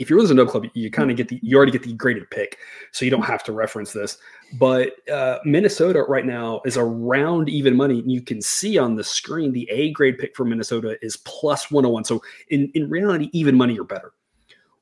if 0.00 0.08
you're 0.08 0.18
listening 0.18 0.44
to 0.44 0.50
Club, 0.50 0.66
you 0.72 0.90
kind 0.90 1.10
of 1.10 1.16
get 1.16 1.28
the 1.28 1.38
you 1.42 1.56
already 1.56 1.72
get 1.72 1.82
the 1.82 1.92
graded 1.92 2.30
pick, 2.30 2.58
so 2.90 3.04
you 3.04 3.10
don't 3.10 3.22
have 3.22 3.44
to 3.44 3.52
reference 3.52 3.92
this. 3.92 4.18
But 4.58 5.08
uh, 5.08 5.38
Minnesota 5.44 6.02
right 6.08 6.24
now 6.24 6.62
is 6.64 6.76
around 6.76 7.48
even 7.48 7.76
money. 7.76 8.00
And 8.00 8.10
you 8.10 8.22
can 8.22 8.40
see 8.40 8.78
on 8.78 8.96
the 8.96 9.04
screen 9.04 9.52
the 9.52 9.68
A 9.70 9.92
grade 9.92 10.18
pick 10.18 10.34
for 10.34 10.44
Minnesota 10.44 10.96
is 11.02 11.18
plus 11.18 11.70
101. 11.70 12.04
So 12.04 12.22
in 12.48 12.70
in 12.74 12.88
reality, 12.88 13.28
even 13.32 13.54
money 13.56 13.78
or 13.78 13.84
better 13.84 14.12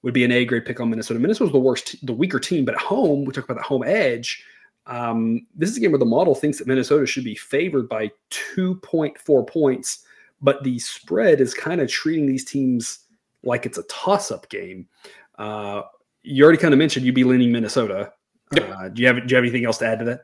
would 0.03 0.15
be 0.15 0.25
an 0.25 0.31
A 0.31 0.45
grade 0.45 0.65
pick 0.65 0.81
on 0.81 0.89
Minnesota. 0.91 1.19
Minnesota's 1.19 1.53
the 1.53 1.59
worst, 1.59 2.05
the 2.07 2.13
weaker 2.13 2.39
team, 2.39 2.65
but 2.65 2.75
at 2.75 2.81
home, 2.81 3.25
we 3.25 3.33
talk 3.33 3.45
about 3.45 3.57
the 3.57 3.63
home 3.65 3.83
edge. 3.85 4.45
Um, 4.87 5.47
this 5.55 5.69
is 5.69 5.77
a 5.77 5.81
game 5.81 5.91
where 5.91 5.99
the 5.99 6.07
model 6.07 6.35
thinks 6.35 6.59
that 6.59 6.69
Minnesota 6.69 7.05
should 7.05 7.25
be 7.25 7.35
favored 7.35 7.89
by 7.89 8.11
2.4 8.31 9.47
points 9.47 10.05
but 10.41 10.63
the 10.65 10.79
spread 10.79 11.41
is 11.41 11.55
kind 11.55 11.81
of 11.81 11.89
treating 11.89 12.27
these 12.27 12.45
teams 12.45 13.01
like 13.43 13.67
it's 13.67 13.79
a 13.79 13.83
toss-up 13.85 14.49
game. 14.49 14.89
Uh, 15.39 15.83
you 16.23 16.43
already 16.45 16.59
kind 16.59 16.75
of 16.75 16.79
mentioned 16.79 17.07
you'd 17.07 17.15
be 17.15 17.25
leaning 17.25 17.53
Minnesota. 17.53 18.13
Yep. 18.55 18.71
Uh, 18.71 18.89
do 18.89 19.03
you 19.03 19.09
have 19.09 19.17
do 19.17 19.33
you 19.33 19.37
have 19.37 19.45
anything 19.45 19.65
else 19.65 19.79
to 19.79 19.87
add 19.87 19.99
to 19.99 20.05
that? 20.07 20.21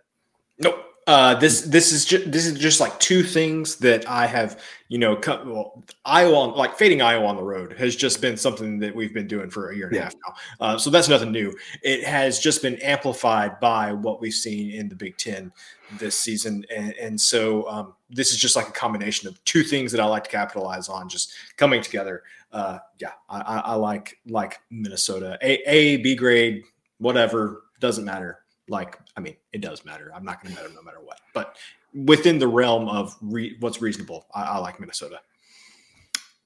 Nope. 0.58 0.84
Uh, 1.06 1.34
this 1.34 1.62
this 1.62 1.92
is 1.92 2.04
just 2.04 2.30
this 2.32 2.46
is 2.46 2.58
just 2.58 2.80
like 2.80 2.98
two 2.98 3.22
things 3.22 3.76
that 3.76 4.08
I 4.08 4.26
have 4.26 4.62
you 4.88 4.96
know 4.96 5.14
cut, 5.14 5.46
well 5.46 5.84
Iowa 6.04 6.46
like 6.54 6.78
fading 6.78 7.02
Iowa 7.02 7.26
on 7.26 7.36
the 7.36 7.42
road 7.42 7.74
has 7.74 7.94
just 7.94 8.22
been 8.22 8.38
something 8.38 8.78
that 8.78 8.94
we've 8.94 9.12
been 9.12 9.26
doing 9.26 9.50
for 9.50 9.70
a 9.70 9.76
year 9.76 9.88
and 9.88 9.96
yeah. 9.96 10.00
a 10.00 10.04
half 10.04 10.14
now. 10.26 10.34
Uh, 10.60 10.78
so 10.78 10.88
that's 10.88 11.08
nothing 11.08 11.30
new. 11.30 11.54
It 11.82 12.04
has 12.04 12.38
just 12.38 12.62
been 12.62 12.76
amplified 12.76 13.60
by 13.60 13.92
what 13.92 14.22
we've 14.22 14.32
seen 14.32 14.70
in 14.70 14.88
the 14.88 14.94
Big 14.94 15.18
Ten 15.18 15.52
this 15.98 16.18
season, 16.18 16.64
and, 16.74 16.94
and 16.94 17.20
so 17.20 17.68
um, 17.68 17.94
this 18.08 18.32
is 18.32 18.38
just 18.38 18.56
like 18.56 18.68
a 18.68 18.72
combination 18.72 19.28
of 19.28 19.42
two 19.44 19.62
things 19.62 19.92
that 19.92 20.00
I 20.00 20.06
like 20.06 20.24
to 20.24 20.30
capitalize 20.30 20.88
on, 20.88 21.08
just 21.08 21.34
coming 21.58 21.82
together. 21.82 22.22
Uh, 22.50 22.78
yeah, 22.98 23.12
I, 23.28 23.40
I 23.40 23.74
like 23.74 24.18
like 24.26 24.60
Minnesota 24.70 25.36
A 25.42 25.58
A 25.66 25.96
B 25.98 26.14
grade 26.14 26.64
whatever 26.98 27.64
doesn't 27.80 28.04
matter 28.04 28.43
like 28.68 28.98
i 29.16 29.20
mean 29.20 29.36
it 29.52 29.60
does 29.60 29.84
matter. 29.84 30.10
I'm 30.14 30.24
not 30.24 30.42
going 30.42 30.54
to 30.54 30.62
them 30.62 30.74
no 30.74 30.82
matter 30.82 31.00
what. 31.02 31.20
But 31.32 31.56
within 31.94 32.38
the 32.38 32.48
realm 32.48 32.88
of 32.88 33.16
re- 33.20 33.56
what's 33.60 33.80
reasonable 33.80 34.26
I, 34.34 34.42
I, 34.42 34.58
like 34.58 34.80
minnesota. 34.80 35.20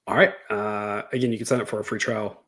All 0.06 0.16
right 0.16 0.34
uh, 0.50 1.02
again 1.12 1.32
you 1.32 1.38
can 1.38 1.46
sign 1.46 1.60
up 1.60 1.68
for 1.68 1.80
a 1.80 1.84
free 1.84 1.98
trial 1.98 2.42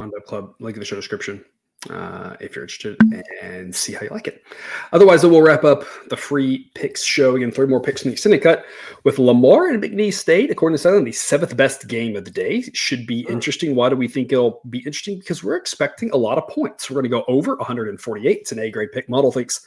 on 0.00 0.10
the 0.10 0.20
club 0.20 0.54
link 0.60 0.76
in 0.76 0.80
the 0.80 0.86
show 0.86 0.96
description 0.96 1.44
uh, 1.90 2.36
if 2.40 2.54
you're 2.54 2.64
interested 2.64 2.98
and 3.42 3.74
see 3.74 3.92
how 3.92 4.02
you 4.02 4.08
like 4.10 4.26
it. 4.26 4.42
Otherwise, 4.92 5.24
we'll 5.24 5.42
wrap 5.42 5.64
up 5.64 5.84
the 6.08 6.16
free 6.16 6.70
picks 6.74 7.02
show. 7.02 7.36
Again, 7.36 7.50
three 7.50 7.66
more 7.66 7.80
picks 7.80 8.02
in 8.02 8.08
the 8.08 8.12
extended 8.12 8.42
cut 8.42 8.64
with 9.04 9.18
Lamar 9.18 9.68
and 9.68 9.82
McNeese 9.82 10.14
State, 10.14 10.50
according 10.50 10.74
to 10.74 10.82
Southern, 10.82 11.04
the 11.04 11.12
seventh 11.12 11.56
best 11.56 11.88
game 11.88 12.16
of 12.16 12.24
the 12.24 12.30
day. 12.30 12.62
Should 12.72 13.06
be 13.06 13.20
interesting. 13.28 13.74
Why 13.74 13.88
do 13.88 13.96
we 13.96 14.08
think 14.08 14.32
it'll 14.32 14.60
be 14.70 14.78
interesting? 14.78 15.18
Because 15.18 15.42
we're 15.42 15.56
expecting 15.56 16.10
a 16.10 16.16
lot 16.16 16.38
of 16.38 16.48
points. 16.48 16.90
We're 16.90 16.94
going 16.94 17.04
to 17.04 17.08
go 17.10 17.24
over 17.28 17.56
148. 17.56 18.38
It's 18.38 18.52
an 18.52 18.58
A 18.58 18.70
grade 18.70 18.92
pick. 18.92 19.08
Model 19.08 19.32
thinks 19.32 19.60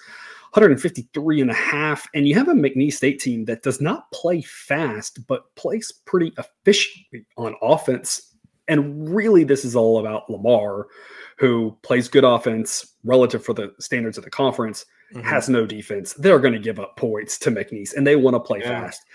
153 0.54 1.42
and 1.42 1.52
a 1.52 1.54
half. 1.54 2.08
And 2.14 2.28
you 2.28 2.36
have 2.36 2.48
a 2.48 2.54
McNeese 2.54 2.94
State 2.94 3.20
team 3.20 3.46
that 3.46 3.64
does 3.64 3.82
not 3.82 4.12
play 4.12 4.42
fast, 4.42 5.26
but 5.28 5.54
plays 5.56 5.92
pretty 6.06 6.34
efficiently 6.38 7.26
on 7.38 7.56
offense. 7.62 8.34
And 8.68 9.14
really, 9.14 9.44
this 9.44 9.64
is 9.64 9.76
all 9.76 10.00
about 10.00 10.30
Lamar 10.30 10.88
who 11.38 11.78
plays 11.84 12.08
good 12.08 12.24
offense 12.24 12.94
relative 13.04 13.44
for 13.46 13.54
the 13.54 13.74
standards 13.80 14.18
of 14.18 14.24
the 14.24 14.30
conference, 14.30 14.86
mm-hmm. 15.14 15.26
has 15.26 15.48
no 15.48 15.66
defense. 15.66 16.14
They're 16.14 16.40
going 16.40 16.54
to 16.54 16.60
give 16.60 16.80
up 16.80 16.98
points 16.98 17.38
to 17.40 17.52
McNeese 17.52 17.96
and 17.96 18.06
they 18.06 18.16
want 18.16 18.36
to 18.36 18.40
play 18.40 18.60
yeah. 18.60 18.82
fast. 18.82 19.06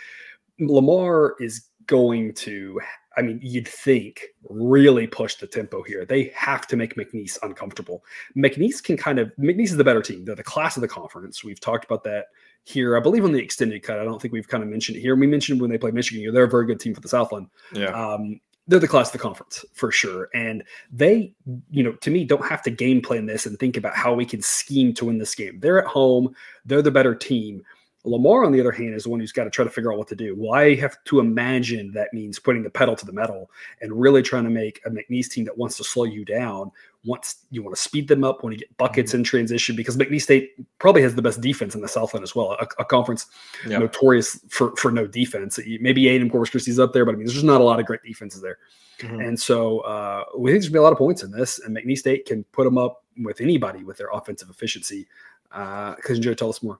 Lamar 0.60 1.34
is 1.40 1.68
going 1.86 2.32
to, 2.34 2.80
I 3.16 3.22
mean, 3.22 3.40
you'd 3.42 3.66
think 3.66 4.26
really 4.48 5.08
push 5.08 5.34
the 5.34 5.48
tempo 5.48 5.82
here. 5.82 6.04
They 6.04 6.32
have 6.34 6.66
to 6.68 6.76
make 6.76 6.94
McNeese 6.94 7.38
uncomfortable. 7.42 8.04
McNeese 8.36 8.82
can 8.82 8.96
kind 8.96 9.18
of, 9.18 9.32
McNeese 9.38 9.70
is 9.70 9.76
the 9.76 9.84
better 9.84 10.02
team. 10.02 10.24
They're 10.24 10.36
the 10.36 10.44
class 10.44 10.76
of 10.76 10.80
the 10.80 10.88
conference. 10.88 11.42
We've 11.42 11.60
talked 11.60 11.84
about 11.84 12.04
that 12.04 12.26
here. 12.62 12.96
I 12.96 13.00
believe 13.00 13.24
on 13.24 13.32
the 13.32 13.42
extended 13.42 13.82
cut. 13.82 13.98
I 13.98 14.04
don't 14.04 14.22
think 14.22 14.32
we've 14.32 14.46
kind 14.46 14.62
of 14.62 14.68
mentioned 14.70 14.96
it 14.96 15.00
here. 15.00 15.16
We 15.16 15.26
mentioned 15.26 15.60
when 15.60 15.70
they 15.70 15.78
play 15.78 15.90
Michigan, 15.90 16.32
they're 16.32 16.44
a 16.44 16.48
very 16.48 16.66
good 16.66 16.78
team 16.78 16.94
for 16.94 17.00
the 17.00 17.08
Southland. 17.08 17.48
Yeah. 17.72 17.86
Um, 17.86 18.40
they're 18.68 18.78
the 18.78 18.88
class 18.88 19.08
of 19.08 19.12
the 19.12 19.18
conference 19.18 19.64
for 19.72 19.90
sure. 19.90 20.28
And 20.34 20.62
they, 20.92 21.34
you 21.70 21.82
know, 21.82 21.92
to 21.92 22.10
me, 22.10 22.24
don't 22.24 22.46
have 22.46 22.62
to 22.62 22.70
game 22.70 23.00
plan 23.02 23.26
this 23.26 23.46
and 23.46 23.58
think 23.58 23.76
about 23.76 23.96
how 23.96 24.14
we 24.14 24.24
can 24.24 24.40
scheme 24.40 24.94
to 24.94 25.06
win 25.06 25.18
this 25.18 25.34
game. 25.34 25.58
They're 25.60 25.82
at 25.82 25.88
home, 25.88 26.34
they're 26.64 26.82
the 26.82 26.90
better 26.90 27.14
team. 27.14 27.62
Lamar, 28.04 28.44
on 28.44 28.50
the 28.50 28.60
other 28.60 28.72
hand, 28.72 28.94
is 28.94 29.04
the 29.04 29.10
one 29.10 29.20
who's 29.20 29.30
got 29.30 29.44
to 29.44 29.50
try 29.50 29.64
to 29.64 29.70
figure 29.70 29.92
out 29.92 29.98
what 29.98 30.08
to 30.08 30.16
do. 30.16 30.34
Well, 30.36 30.54
I 30.54 30.74
have 30.74 31.02
to 31.04 31.20
imagine 31.20 31.92
that 31.92 32.12
means 32.12 32.38
putting 32.38 32.64
the 32.64 32.70
pedal 32.70 32.96
to 32.96 33.06
the 33.06 33.12
metal 33.12 33.48
and 33.80 33.92
really 33.92 34.22
trying 34.22 34.44
to 34.44 34.50
make 34.50 34.80
a 34.84 34.90
McNeese 34.90 35.28
team 35.28 35.44
that 35.44 35.56
wants 35.56 35.76
to 35.76 35.84
slow 35.84 36.04
you 36.04 36.24
down 36.24 36.72
once 37.04 37.46
you 37.50 37.62
want 37.62 37.74
to 37.74 37.80
speed 37.80 38.06
them 38.06 38.22
up 38.22 38.44
when 38.44 38.52
you 38.52 38.58
get 38.58 38.76
buckets 38.76 39.10
mm-hmm. 39.10 39.18
in 39.18 39.24
transition 39.24 39.74
because 39.74 39.96
McNeese 39.96 40.22
State 40.22 40.52
probably 40.78 41.02
has 41.02 41.14
the 41.14 41.22
best 41.22 41.40
defense 41.40 41.74
in 41.74 41.80
the 41.80 41.88
Southland 41.88 42.22
as 42.22 42.34
well. 42.34 42.52
A, 42.52 42.66
a 42.78 42.84
conference 42.84 43.26
yep. 43.66 43.80
notorious 43.80 44.40
for 44.48 44.74
for 44.76 44.92
no 44.92 45.06
defense. 45.06 45.58
Maybe 45.80 46.08
A&M 46.08 46.30
Corpus 46.30 46.50
Christi's 46.50 46.78
up 46.78 46.92
there, 46.92 47.04
but 47.04 47.12
I 47.12 47.16
mean, 47.16 47.26
there's 47.26 47.34
just 47.34 47.46
not 47.46 47.60
a 47.60 47.64
lot 47.64 47.80
of 47.80 47.86
great 47.86 48.02
defenses 48.04 48.40
there. 48.40 48.58
Mm-hmm. 49.00 49.20
And 49.20 49.40
so 49.40 49.80
uh, 49.80 50.24
we 50.36 50.50
think 50.50 50.62
there's 50.62 50.68
gonna 50.68 50.74
be 50.74 50.78
a 50.78 50.82
lot 50.82 50.92
of 50.92 50.98
points 50.98 51.22
in 51.22 51.30
this, 51.30 51.58
and 51.60 51.76
McNeese 51.76 51.98
State 51.98 52.26
can 52.26 52.44
put 52.44 52.64
them 52.64 52.78
up 52.78 53.04
with 53.18 53.40
anybody 53.40 53.82
with 53.82 53.96
their 53.96 54.10
offensive 54.12 54.48
efficiency. 54.48 55.06
Because 55.50 56.18
uh, 56.18 56.22
Joe, 56.22 56.34
tell 56.34 56.48
us 56.48 56.62
more. 56.62 56.78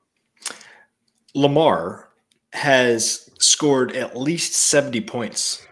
Lamar 1.35 2.11
has 2.52 3.30
scored 3.38 3.96
at 3.96 4.16
least 4.16 4.52
70 4.52 5.00
points 5.02 5.66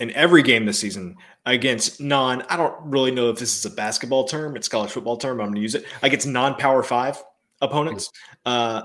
in 0.00 0.10
every 0.12 0.42
game 0.42 0.66
this 0.66 0.78
season 0.78 1.16
against 1.48 1.98
non, 2.00 2.42
I 2.50 2.56
don't 2.56 2.74
really 2.82 3.10
know 3.10 3.30
if 3.30 3.38
this 3.38 3.58
is 3.58 3.64
a 3.64 3.74
basketball 3.74 4.24
term, 4.24 4.54
it's 4.54 4.68
college 4.68 4.90
football 4.90 5.16
term. 5.16 5.40
I'm 5.40 5.46
going 5.46 5.56
to 5.56 5.60
use 5.60 5.74
it 5.74 5.86
against 6.02 6.26
non 6.26 6.54
power 6.54 6.82
five 6.82 7.22
opponents. 7.60 8.10
Uh, 8.44 8.82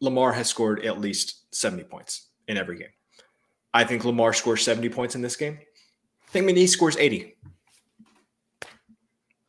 Lamar 0.00 0.32
has 0.32 0.48
scored 0.48 0.84
at 0.84 1.00
least 1.00 1.52
70 1.54 1.84
points 1.84 2.28
in 2.48 2.56
every 2.56 2.78
game. 2.78 2.88
I 3.74 3.84
think 3.84 4.04
Lamar 4.04 4.32
scores 4.32 4.62
70 4.62 4.88
points 4.90 5.16
in 5.16 5.22
this 5.22 5.36
game. 5.36 5.58
I 5.58 6.30
think 6.30 6.46
McNeese 6.46 6.68
scores 6.68 6.96
80. 6.96 7.36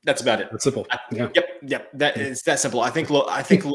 That's 0.04 0.22
about 0.22 0.42
it. 0.42 0.48
That's 0.52 0.64
simple. 0.64 0.88
Yeah. 1.12 1.30
Yep. 1.36 1.46
Yep. 1.64 1.90
That 1.94 2.18
is 2.18 2.42
that 2.44 2.60
simple. 2.60 2.82
I 2.82 2.90
think. 2.90 3.12
I 3.12 3.44
think. 3.44 3.66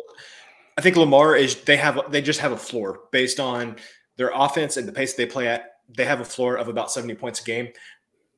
I 0.79 0.81
think 0.81 0.97
Lamar 0.97 1.37
is. 1.37 1.57
They 1.57 1.77
have. 1.77 2.01
They 2.11 2.23
just 2.23 2.41
have 2.41 2.53
a 2.53 2.57
floor 2.57 3.01
based 3.13 3.39
on 3.39 3.77
their 4.17 4.31
offense 4.35 4.79
and 4.79 4.89
the 4.89 4.93
pace 4.93 5.13
they 5.13 5.27
play 5.27 5.47
at. 5.47 5.73
They 5.95 6.07
have 6.07 6.21
a 6.21 6.25
floor 6.25 6.57
of 6.57 6.69
about 6.69 6.91
seventy 6.91 7.15
points 7.15 7.43
a 7.43 7.45
game 7.45 7.69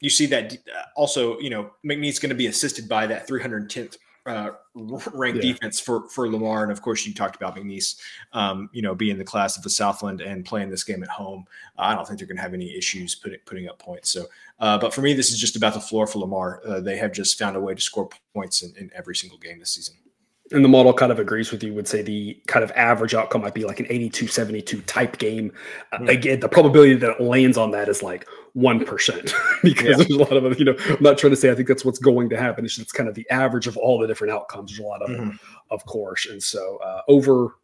you 0.01 0.11
see 0.11 0.27
that 0.27 0.53
uh, 0.53 0.83
also, 0.97 1.39
you 1.39 1.51
know, 1.51 1.71
McNeese 1.85 2.21
going 2.21 2.31
to 2.31 2.35
be 2.35 2.47
assisted 2.47 2.89
by 2.89 3.07
that 3.07 3.29
310th 3.29 3.97
uh, 4.27 4.51
ranked 4.75 5.45
yeah. 5.45 5.53
defense 5.53 5.79
for 5.79 6.09
for 6.09 6.31
Lamar, 6.31 6.63
and 6.63 6.73
of 6.73 6.81
course 6.81 7.07
you 7.07 7.13
talked 7.13 7.37
about 7.37 7.57
McNeese, 7.57 7.97
um, 8.33 8.71
you 8.73 8.81
know, 8.81 8.95
being 8.95 9.19
the 9.19 9.25
class 9.25 9.57
of 9.57 9.63
the 9.63 9.71
Southland 9.71 10.23
and 10.23 10.45
playing 10.45 10.71
this 10.71 10.83
game 10.83 11.03
at 11.03 11.11
home. 11.11 11.45
I 11.77 11.95
don't 11.95 12.07
think 12.07 12.19
they're 12.19 12.27
going 12.27 12.39
to 12.39 12.43
have 12.43 12.55
any 12.55 12.75
issues 12.75 13.15
putting 13.15 13.39
putting 13.45 13.69
up 13.69 13.79
points. 13.79 14.11
So, 14.11 14.27
uh, 14.61 14.79
but 14.79 14.95
for 14.95 15.03
me, 15.03 15.13
this 15.13 15.31
is 15.31 15.39
just 15.39 15.57
about 15.57 15.75
the 15.75 15.81
floor 15.81 16.07
for 16.07 16.21
Lamar. 16.21 16.63
Uh, 16.67 16.81
they 16.81 16.97
have 16.97 17.13
just 17.13 17.39
found 17.39 17.57
a 17.57 17.61
way 17.61 17.75
to 17.75 17.81
score 17.81 18.09
points 18.33 18.63
in, 18.63 18.75
in 18.77 18.91
every 18.95 19.15
single 19.15 19.39
game 19.39 19.59
this 19.59 19.73
season 19.73 19.95
and 20.55 20.65
the 20.65 20.69
model 20.69 20.93
kind 20.93 21.13
of 21.13 21.19
agrees 21.19 21.51
with 21.51 21.63
you 21.63 21.75
would 21.75 21.89
say 21.89 22.03
the 22.03 22.41
kind 22.47 22.65
of 22.65 22.71
average 22.73 23.15
outcome 23.15 23.43
might 23.43 23.55
be 23.55 23.65
like 23.65 23.81
an 23.81 23.87
82 23.89 24.29
72 24.29 24.81
type 24.83 25.19
game 25.19 25.53
mm-hmm. 25.93 26.09
again 26.09 26.41
the 26.41 26.49
probability 26.49 26.95
that 26.95 27.11
it 27.11 27.21
lands 27.21 27.59
on 27.59 27.71
that 27.73 27.89
is 27.89 28.03
like 28.03 28.27
1% 28.57 29.33
because 29.63 29.85
yeah. 29.85 29.97
there's 29.97 30.11
a 30.11 30.17
lot 30.17 30.33
of 30.33 30.59
you 30.59 30.65
know 30.65 30.77
i'm 30.89 31.03
not 31.03 31.19
trying 31.19 31.33
to 31.33 31.37
say 31.37 31.51
i 31.51 31.55
think 31.55 31.69
that's 31.69 31.85
what's 31.85 31.99
going 31.99 32.29
to 32.29 32.37
happen 32.37 32.65
it's, 32.65 32.77
just 32.77 32.95
kind 32.95 33.09
of 33.09 33.15
the 33.15 33.29
average 33.31 33.67
of 33.67 33.77
all 33.77 33.99
the 33.99 34.07
different 34.07 34.33
outcomes 34.33 34.71
there's 34.71 34.81
a 34.81 34.83
lot 34.83 35.03
of 35.03 35.11
mm-hmm. 35.11 35.37
of 35.71 35.85
course 35.87 36.27
and 36.27 36.43
so 36.43 36.79
uh, 36.85 37.03
over 37.09 37.57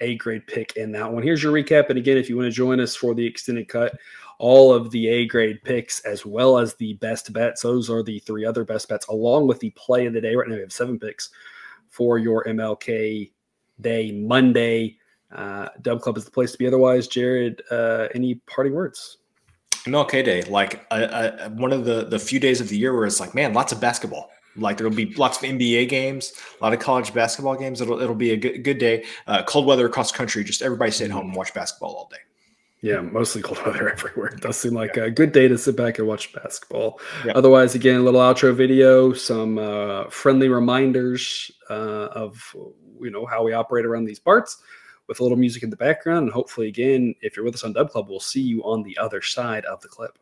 A 0.00 0.16
grade 0.16 0.46
pick 0.46 0.76
in 0.76 0.90
that 0.92 1.12
one. 1.12 1.22
Here's 1.22 1.42
your 1.42 1.52
recap. 1.52 1.90
And 1.90 1.98
again, 1.98 2.16
if 2.16 2.28
you 2.28 2.36
want 2.36 2.46
to 2.46 2.50
join 2.50 2.80
us 2.80 2.96
for 2.96 3.14
the 3.14 3.26
extended 3.26 3.68
cut, 3.68 3.96
all 4.38 4.72
of 4.72 4.90
the 4.90 5.06
A 5.08 5.26
grade 5.26 5.62
picks 5.62 6.00
as 6.00 6.26
well 6.26 6.58
as 6.58 6.74
the 6.74 6.94
best 6.94 7.32
bets, 7.32 7.62
those 7.62 7.88
are 7.88 8.02
the 8.02 8.18
three 8.20 8.44
other 8.44 8.64
best 8.64 8.88
bets, 8.88 9.06
along 9.06 9.46
with 9.46 9.60
the 9.60 9.70
play 9.70 10.06
of 10.06 10.12
the 10.12 10.20
day. 10.20 10.34
Right 10.34 10.48
now, 10.48 10.56
we 10.56 10.60
have 10.62 10.72
seven 10.72 10.98
picks 10.98 11.30
for 11.92 12.18
your 12.18 12.44
MLK 12.44 13.30
Day 13.80 14.12
Monday. 14.12 14.96
Uh, 15.30 15.68
Dub 15.80 16.00
Club 16.00 16.18
is 16.18 16.24
the 16.24 16.30
place 16.30 16.52
to 16.52 16.58
be. 16.58 16.66
Otherwise, 16.66 17.06
Jared, 17.06 17.62
uh, 17.70 18.08
any 18.14 18.34
parting 18.46 18.74
words? 18.74 19.18
MLK 19.84 20.24
Day, 20.24 20.42
like 20.42 20.84
uh, 20.90 21.48
one 21.50 21.72
of 21.72 21.84
the 21.84 22.04
the 22.04 22.18
few 22.18 22.38
days 22.40 22.60
of 22.60 22.68
the 22.68 22.76
year 22.76 22.94
where 22.94 23.04
it's 23.04 23.20
like, 23.20 23.34
man, 23.34 23.52
lots 23.52 23.72
of 23.72 23.80
basketball. 23.80 24.30
Like 24.56 24.76
there'll 24.76 24.92
be 24.92 25.14
lots 25.14 25.38
of 25.38 25.44
NBA 25.44 25.88
games, 25.88 26.32
a 26.60 26.62
lot 26.62 26.74
of 26.74 26.78
college 26.78 27.14
basketball 27.14 27.56
games. 27.56 27.80
It'll 27.80 28.00
it'll 28.00 28.14
be 28.14 28.32
a 28.32 28.36
good, 28.36 28.62
good 28.62 28.78
day. 28.78 29.04
Uh, 29.26 29.42
cold 29.42 29.66
weather 29.66 29.86
across 29.86 30.12
the 30.12 30.18
country, 30.18 30.44
just 30.44 30.62
everybody 30.62 30.90
stay 30.90 31.06
at 31.06 31.10
home 31.10 31.26
and 31.26 31.34
watch 31.34 31.54
basketball 31.54 31.94
all 31.94 32.08
day. 32.10 32.18
Yeah, 32.82 33.00
mostly 33.00 33.42
cold 33.42 33.60
weather 33.66 33.88
everywhere. 33.88 34.28
It 34.28 34.40
does 34.40 34.58
seem 34.58 34.74
like 34.74 34.96
a 34.96 35.10
good 35.10 35.32
day 35.32 35.46
to 35.48 35.56
sit 35.56 35.76
back 35.76 35.98
and 35.98 36.08
watch 36.08 36.32
basketball. 36.32 37.00
Yeah. 37.24 37.32
Otherwise, 37.36 37.76
again, 37.76 38.00
a 38.00 38.02
little 38.02 38.20
outro 38.20 38.54
video, 38.54 39.12
some 39.12 39.58
uh, 39.58 40.10
friendly 40.10 40.48
reminders 40.48 41.50
uh, 41.70 42.08
of 42.12 42.54
you 43.00 43.10
know 43.10 43.24
how 43.24 43.44
we 43.44 43.52
operate 43.52 43.86
around 43.86 44.04
these 44.04 44.18
parts 44.18 44.62
with 45.06 45.20
a 45.20 45.22
little 45.22 45.38
music 45.38 45.62
in 45.62 45.70
the 45.70 45.76
background. 45.76 46.24
And 46.24 46.32
hopefully, 46.32 46.68
again, 46.68 47.14
if 47.20 47.36
you're 47.36 47.44
with 47.44 47.54
us 47.54 47.64
on 47.64 47.72
Dub 47.72 47.90
Club, 47.90 48.08
we'll 48.08 48.20
see 48.20 48.42
you 48.42 48.62
on 48.64 48.82
the 48.82 48.98
other 48.98 49.22
side 49.22 49.64
of 49.64 49.80
the 49.80 49.88
clip. 49.88 50.18